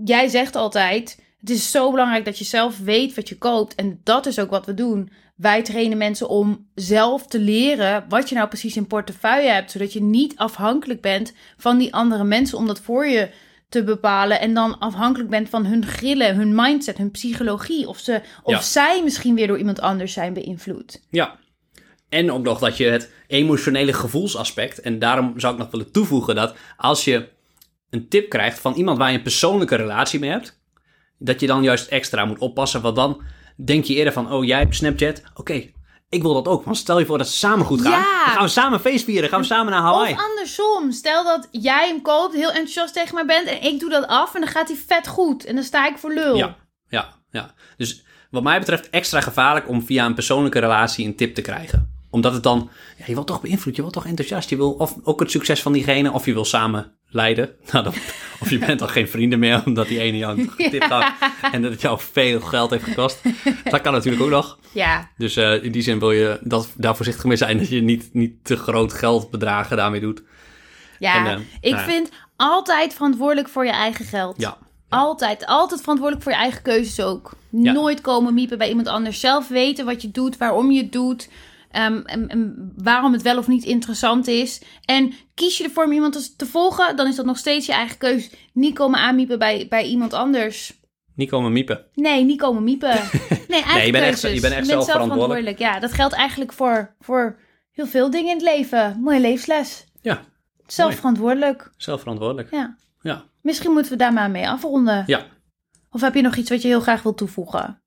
jij 0.05 0.29
zegt 0.29 0.57
altijd, 0.57 1.23
het 1.41 1.51
is 1.51 1.71
zo 1.71 1.91
belangrijk 1.91 2.25
dat 2.25 2.39
je 2.39 2.45
zelf 2.45 2.79
weet 2.79 3.15
wat 3.15 3.29
je 3.29 3.39
koopt. 3.39 3.75
En 3.75 4.01
dat 4.03 4.27
is 4.27 4.39
ook 4.39 4.51
wat 4.51 4.67
we 4.67 4.75
doen. 4.75 5.11
Wij 5.37 5.63
trainen 5.63 5.99
mensen 5.99 6.29
om 6.29 6.67
zelf 6.75 7.27
te 7.27 7.39
leren 7.39 8.05
wat 8.09 8.29
je 8.29 8.35
nou 8.35 8.49
precies 8.49 8.77
in 8.77 8.87
portefeuille 8.87 9.51
hebt. 9.51 9.71
Zodat 9.71 9.93
je 9.93 10.03
niet 10.03 10.37
afhankelijk 10.37 11.01
bent 11.01 11.33
van 11.57 11.79
die 11.79 11.95
andere 11.95 12.25
mensen 12.25 12.59
om 12.59 12.67
dat 12.67 12.81
voor 12.81 13.07
je 13.07 13.31
bepalen. 13.81 14.41
En 14.41 14.55
dan 14.55 14.79
afhankelijk 14.79 15.31
bent 15.31 15.49
van 15.49 15.65
hun 15.67 15.87
grillen, 15.87 16.37
hun 16.37 16.55
mindset, 16.55 16.99
hun 16.99 17.11
psychologie. 17.11 17.89
Of, 17.89 17.99
ze, 17.99 18.21
of 18.43 18.53
Ja. 18.53 18.61
zij 18.61 19.03
misschien 19.05 19.35
weer 19.35 19.47
door 19.47 19.59
iemand 19.59 19.81
anders 19.81 20.13
zijn 20.13 20.33
beïnvloed. 20.33 21.03
Ja. 21.11 21.39
En 22.09 22.33
ook 22.33 22.43
nog 22.43 22.59
dat 22.59 22.77
je 22.77 22.85
het 22.85 23.13
emotionele 23.27 23.93
gevoelsaspect. 23.93 24.81
En 24.81 24.99
daarom 24.99 25.41
zou 25.41 25.53
ik 25.53 25.59
nog 25.59 25.71
willen 25.71 25.91
toevoegen 25.93 26.35
dat 26.35 26.55
als 26.77 27.05
je 27.05 27.29
een 27.91 28.09
tip 28.09 28.29
krijgt 28.29 28.59
van 28.59 28.75
iemand 28.75 28.99
waar 28.99 29.11
je 29.11 29.17
een 29.17 29.23
persoonlijke 29.23 29.77
relatie 29.77 30.21
mee 30.21 30.31
hebt, 30.31 30.61
dat 31.19 31.41
je 31.41 31.47
dan 31.47 31.63
juist 31.63 31.89
extra 31.89 32.25
moet 32.25 32.39
oppassen. 32.39 32.81
Want 32.81 32.97
dan 32.97 33.23
denk 33.57 33.85
je 33.85 33.95
eerder 33.95 34.13
van: 34.13 34.33
oh, 34.33 34.45
jij 34.45 34.59
hebt 34.59 34.75
Snapchat. 34.75 35.23
Oké, 35.35 35.71
ik 36.13 36.23
wil 36.23 36.35
dat 36.35 36.49
ook. 36.49 36.65
Want 36.65 36.77
stel 36.77 36.99
je 36.99 37.07
voor 37.07 37.19
dat 37.19 37.27
het 37.27 37.37
samen 37.37 37.67
goed 37.67 37.81
gaat. 37.81 37.93
Ja. 37.93 38.25
Dan 38.25 38.35
gaan 38.35 38.43
we 38.43 38.49
samen 38.49 38.81
feest 38.81 39.05
vieren. 39.05 39.29
Gaan 39.29 39.41
we 39.41 39.47
samen 39.47 39.73
naar 39.73 39.83
Hawaii. 39.83 40.13
Of 40.13 40.21
andersom. 40.21 40.93
Stel 40.93 41.25
dat 41.25 41.49
jij 41.51 41.89
hem 41.89 42.03
koopt, 42.03 42.35
heel 42.35 42.49
enthousiast 42.49 42.95
tegen 42.95 43.15
mij 43.15 43.27
bent 43.27 43.49
en 43.49 43.63
ik 43.63 43.81
doe 43.81 43.91
dat 43.91 44.07
af 44.07 44.35
en 44.35 44.41
dan 44.41 44.51
gaat 44.51 44.69
hij 44.69 44.77
vet 44.87 45.09
goed. 45.09 45.45
En 45.45 45.55
dan 45.55 45.65
sta 45.65 45.87
ik 45.87 45.99
voor 45.99 46.13
lul. 46.13 46.37
Ja, 46.37 46.57
ja, 46.89 47.09
ja. 47.31 47.55
Dus 47.77 48.05
wat 48.31 48.43
mij 48.43 48.59
betreft 48.59 48.91
extra 48.91 49.21
gevaarlijk 49.21 49.69
om 49.69 49.83
via 49.83 50.07
een 50.07 50.15
persoonlijke 50.15 50.59
relatie 50.59 51.07
een 51.07 51.17
tip 51.17 51.35
te 51.35 51.41
krijgen. 51.41 52.05
Omdat 52.11 52.33
het 52.33 52.43
dan, 52.43 52.71
ja, 52.99 53.05
je 53.07 53.15
wilt 53.15 53.27
toch 53.27 53.41
beïnvloed, 53.41 53.77
je 53.77 53.83
wilt 53.83 53.95
toch 53.95 54.07
enthousiast. 54.07 54.51
Je 54.51 54.57
wil 54.57 54.73
of 54.73 54.95
ook 55.03 55.21
het 55.21 55.31
succes 55.31 55.63
van 55.63 55.73
diegene, 55.73 56.13
of 56.13 56.27
je 56.27 56.33
wil 56.33 56.45
samen 56.45 56.97
leiden. 57.13 57.51
Nou, 57.73 57.85
dan, 57.85 57.95
of 58.41 58.51
je 58.51 58.59
bent 58.59 58.79
dan 58.79 58.89
geen 58.89 59.09
vrienden 59.09 59.39
meer, 59.39 59.63
omdat 59.65 59.89
die 59.89 60.01
ene 60.01 60.17
jou 60.17 60.41
een 60.41 60.53
tip 60.71 60.83
gaf. 60.83 61.19
En 61.53 61.63
dat 61.63 61.71
het 61.71 61.81
jou 61.81 62.01
veel 62.13 62.41
geld 62.41 62.71
heeft 62.71 62.85
gekost. 62.85 63.21
Dat 63.65 63.81
kan 63.81 63.93
natuurlijk 63.93 64.23
ook 64.23 64.31
nog. 64.31 64.59
Ja. 64.73 65.11
Dus 65.17 65.37
eh, 65.37 65.65
in 65.65 65.73
die 65.73 65.83
zin 65.83 65.99
wil 65.99 66.13
je 66.13 66.39
dat, 66.41 66.73
daar 66.77 66.97
voorzichtig 66.97 67.25
mee 67.25 67.37
zijn. 67.37 67.59
Dat 67.59 67.69
je 67.69 67.83
niet, 67.83 68.09
niet 68.13 68.45
te 68.45 68.57
groot 68.57 68.93
geldbedragen 68.93 69.77
daarmee 69.77 70.01
doet. 70.01 70.23
Ja, 70.99 71.27
En, 71.27 71.37
eh, 71.37 71.41
ik 71.61 71.73
nou 71.75 71.85
vind 71.91 72.11
altijd 72.37 72.95
verantwoordelijk 72.95 73.49
voor 73.49 73.65
je 73.65 73.73
eigen 73.73 74.05
geld. 74.05 74.41
Ja, 74.41 74.57
Altijd, 74.89 75.47
altijd 75.47 75.81
verantwoordelijk 75.81 76.25
voor 76.25 76.33
je 76.33 76.39
eigen 76.43 76.63
keuzes 76.63 77.05
ook. 77.05 77.33
Ja. 77.51 77.73
Nooit 77.73 78.01
komen 78.01 78.35
miepen 78.35 78.59
bij 78.59 78.69
iemand 78.69 78.87
anders. 78.89 79.21
Zelf 79.21 79.49
weten 79.49 79.85
wat 79.85 80.03
je 80.03 80.11
doet, 80.11 80.37
waarom 80.37 80.71
je 80.71 80.83
het 80.83 80.93
doet. 80.93 81.29
Ehm, 81.73 82.01
en, 82.05 82.29
en 82.29 82.73
waarom 82.77 83.13
het 83.13 83.23
wel 83.23 83.39
of 83.39 83.49
niet 83.49 83.65
interessant 83.65 84.27
is. 84.27 84.63
En 84.85 85.13
kies 85.35 85.59
je 85.59 85.65
ervoor 85.65 85.85
om 85.85 85.93
iemand 85.93 86.39
te- 86.39 86.47
volgen, 86.47 86.97
dan 86.97 87.07
is 87.07 87.17
dat 87.17 87.25
nog 87.27 87.39
steeds 87.39 87.67
je 87.67 87.73
eigen 87.73 87.99
keuze. 87.99 88.31
Niet 88.53 88.75
komen 88.75 88.99
aanmiepen 89.01 89.39
bij, 89.39 89.67
bij 89.69 89.85
iemand 89.85 90.13
anders. 90.13 90.81
niet 91.15 91.31
komen 91.31 91.53
miepen. 91.53 91.85
Nee, 91.95 92.25
niet 92.25 92.41
komen 92.41 92.65
miepen. 92.65 92.91
Nee, 93.49 93.63
eigen 93.63 93.87
je 93.87 93.93
bent 93.93 94.05
echt- 94.05 94.21
je 94.35 94.41
bent 94.41 94.55
echt 94.55 94.67
zelf 94.67 94.91
verantwoordelijk. 94.91 95.59
Ja, 95.59 95.79
dat 95.81 95.93
geldt 95.93 96.15
eigenlijk 96.15 96.53
voor, 96.53 96.95
voor 97.01 97.39
heel 97.71 97.87
veel 97.87 98.11
dingen 98.11 98.29
in 98.31 98.37
het 98.37 98.43
leven. 98.57 99.01
Mooie 99.01 99.21
levensles. 99.21 99.85
Ja, 100.01 100.21
Zelf 100.67 100.89
Mooi. 100.89 101.01
verantwoordelijk. 101.01 101.71
zelfverantwoordelijk. 101.77 102.51
Ja. 102.51 102.77
Ja, 103.01 103.25
Misschien 103.41 103.73
moeten 103.73 103.93
we 103.93 103.99
daar 103.99 104.13
maar 104.13 104.31
mee 104.31 104.49
afronden. 104.49 105.03
ja. 105.07 105.27
Of 105.91 106.01
heb 106.01 106.15
je 106.15 106.23
nog 106.23 106.37
iets 106.37 106.51
wat 106.51 106.63
je 106.63 106.69
heel 106.69 106.81
graag 106.81 107.03
wilt 107.03 107.17
toevoegen? 107.17 107.82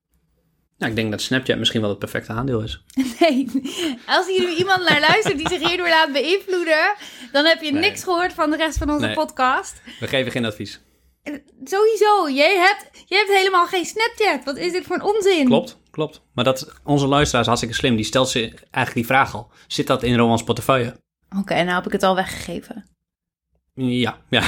Nou, 0.78 0.90
ik 0.92 0.96
denk 0.98 1.12
dat 1.12 1.22
Snapchat 1.22 1.58
misschien 1.58 1.82
wel 1.82 1.90
het 1.90 2.00
perfecte 2.00 2.32
aandeel 2.32 2.62
is. 2.62 2.84
Nee, 3.20 3.48
als 4.06 4.28
hier 4.28 4.40
nu 4.40 4.56
iemand 4.56 4.90
naar 4.90 5.00
luistert 5.00 5.38
die 5.38 5.48
zich 5.50 5.68
hierdoor 5.68 5.90
laat 5.90 6.12
beïnvloeden, 6.14 6.96
dan 7.32 7.46
heb 7.46 7.62
je 7.62 7.72
Nee. 7.72 7.82
niks 7.82 8.04
gehoord 8.04 8.34
van 8.34 8.50
de 8.50 8.58
rest 8.58 8.78
van 8.78 8.90
onze 8.90 9.06
Nee. 9.06 9.16
podcast. 9.16 9.82
We 10.00 10.08
geven 10.08 10.32
geen 10.32 10.46
advies. 10.46 10.82
Sowieso, 11.64 12.30
jij 12.30 12.58
hebt, 12.58 13.04
jij 13.06 13.18
hebt 13.18 13.32
helemaal 13.38 13.68
geen 13.68 13.86
Snapchat. 13.86 14.44
Wat 14.44 14.58
is 14.58 14.72
dit 14.72 14.86
voor 14.86 14.96
een 14.96 15.02
onzin? 15.16 15.46
Klopt, 15.46 15.78
klopt. 15.92 16.22
Maar 16.34 16.44
dat, 16.44 16.74
onze 16.84 17.08
luisteraar 17.08 17.42
is 17.42 17.48
hartstikke 17.48 17.76
slim. 17.76 17.96
Die 17.96 18.06
stelt 18.06 18.30
ze 18.30 18.40
eigenlijk 18.50 18.94
die 18.94 19.06
vraag 19.06 19.36
al. 19.36 19.52
Zit 19.68 19.88
dat 19.88 20.04
in 20.04 20.18
Romans 20.18 20.44
portefeuille? 20.44 21.00
Oké, 21.40 21.54
nou 21.64 21.76
heb 21.76 21.86
ik 21.86 21.92
het 21.92 22.04
al 22.04 22.16
weggegeven. 22.16 22.86
Ja, 23.74 24.18
ja. 24.30 24.44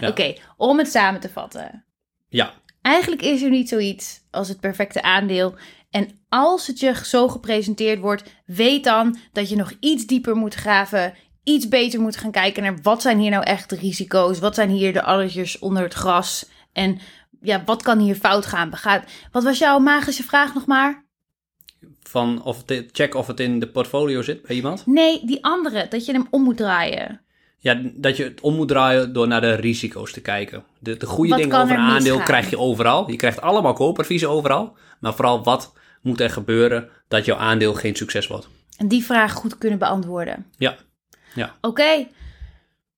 Ja. 0.00 0.08
Oké, 0.10 0.34
om 0.56 0.78
het 0.78 0.88
samen 0.90 1.20
te 1.20 1.28
vatten. 1.28 1.84
ja, 2.28 2.52
Eigenlijk 2.86 3.22
is 3.22 3.42
er 3.42 3.50
niet 3.50 3.68
zoiets 3.68 4.20
als 4.30 4.48
het 4.48 4.60
perfecte 4.60 5.02
aandeel. 5.02 5.54
En 5.90 6.08
als 6.28 6.66
het 6.66 6.80
je 6.80 6.94
zo 7.04 7.28
gepresenteerd 7.28 8.00
wordt, 8.00 8.22
weet 8.44 8.84
dan 8.84 9.16
dat 9.32 9.48
je 9.48 9.56
nog 9.56 9.72
iets 9.80 10.06
dieper 10.06 10.36
moet 10.36 10.54
graven. 10.54 11.14
Iets 11.42 11.68
beter 11.68 12.00
moet 12.00 12.16
gaan 12.16 12.30
kijken 12.30 12.62
naar 12.62 12.78
wat 12.82 13.02
zijn 13.02 13.18
hier 13.18 13.30
nou 13.30 13.44
echt 13.44 13.70
de 13.70 13.76
risico's? 13.76 14.38
Wat 14.38 14.54
zijn 14.54 14.70
hier 14.70 14.92
de 14.92 15.02
alletjes 15.02 15.58
onder 15.58 15.82
het 15.82 15.94
gras? 15.94 16.48
En 16.72 16.98
ja, 17.40 17.62
wat 17.64 17.82
kan 17.82 17.98
hier 17.98 18.14
fout 18.14 18.46
gaan? 18.46 18.70
Begaat... 18.70 19.10
Wat 19.32 19.44
was 19.44 19.58
jouw 19.58 19.78
magische 19.78 20.22
vraag 20.22 20.54
nog 20.54 20.66
maar? 20.66 21.04
van 22.02 22.42
of 22.42 22.62
het, 22.66 22.88
check 22.92 23.14
of 23.14 23.26
het 23.26 23.40
in 23.40 23.60
de 23.60 23.68
portfolio 23.68 24.22
zit 24.22 24.42
bij 24.42 24.56
iemand. 24.56 24.86
Nee, 24.86 25.24
die 25.24 25.44
andere, 25.44 25.86
dat 25.88 26.06
je 26.06 26.12
hem 26.12 26.26
om 26.30 26.42
moet 26.42 26.56
draaien. 26.56 27.25
Ja, 27.58 27.80
dat 27.94 28.16
je 28.16 28.24
het 28.24 28.40
om 28.40 28.54
moet 28.54 28.68
draaien 28.68 29.12
door 29.12 29.28
naar 29.28 29.40
de 29.40 29.54
risico's 29.54 30.12
te 30.12 30.20
kijken. 30.20 30.64
De, 30.78 30.96
de 30.96 31.06
goede 31.06 31.30
Wat 31.30 31.38
dingen 31.38 31.60
over 31.60 31.74
er 31.74 31.78
een 31.78 31.84
aandeel 31.84 32.18
krijg 32.18 32.50
je 32.50 32.58
overal. 32.58 33.10
Je 33.10 33.16
krijgt 33.16 33.40
allemaal 33.40 33.72
koopadviezen 33.72 34.30
overal. 34.30 34.76
Maar 35.00 35.14
vooral 35.14 35.44
wat 35.44 35.72
moet 36.02 36.20
er 36.20 36.30
gebeuren 36.30 36.88
dat 37.08 37.24
jouw 37.24 37.36
aandeel 37.36 37.74
geen 37.74 37.96
succes 37.96 38.26
wordt. 38.26 38.48
En 38.76 38.88
die 38.88 39.04
vraag 39.04 39.32
goed 39.32 39.58
kunnen 39.58 39.78
beantwoorden. 39.78 40.46
Ja, 40.58 40.76
ja. 41.34 41.56
Oké, 41.60 42.06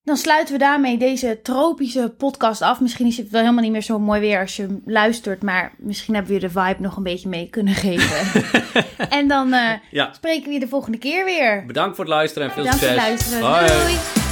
dan 0.09 0.17
sluiten 0.17 0.53
we 0.55 0.61
daarmee 0.61 0.99
deze 0.99 1.39
tropische 1.43 2.15
podcast 2.19 2.63
af. 2.63 2.81
Misschien 2.81 3.07
is 3.07 3.17
het 3.17 3.31
wel 3.31 3.41
helemaal 3.41 3.63
niet 3.63 3.73
meer 3.73 3.83
zo 3.83 3.99
mooi 3.99 4.21
weer 4.21 4.41
als 4.41 4.57
je 4.57 4.63
hem 4.63 4.83
luistert, 4.87 5.43
maar 5.43 5.73
misschien 5.79 6.15
hebben 6.15 6.33
we 6.33 6.41
je 6.41 6.47
de 6.47 6.61
vibe 6.61 6.83
nog 6.83 6.97
een 6.97 7.03
beetje 7.03 7.29
mee 7.29 7.49
kunnen 7.51 7.75
geven. 7.75 8.43
en 9.19 9.29
dan 9.29 9.53
eh, 9.53 9.73
ja. 9.91 10.13
spreken 10.13 10.47
we 10.47 10.53
je 10.53 10.61
de 10.61 10.69
volgende 10.69 10.99
keer 10.99 11.25
weer. 11.25 11.65
Bedankt 11.67 11.97
voor 11.97 12.05
het 12.05 12.15
luisteren 12.15 12.49
en 12.49 12.55
veel 12.55 12.63
Bedankt 12.63 12.85
voor 12.85 12.95
het 12.95 13.01
succes. 13.01 13.31
luisteren. 13.31 13.53
Hoi. 13.53 13.83
Doei! 13.83 14.28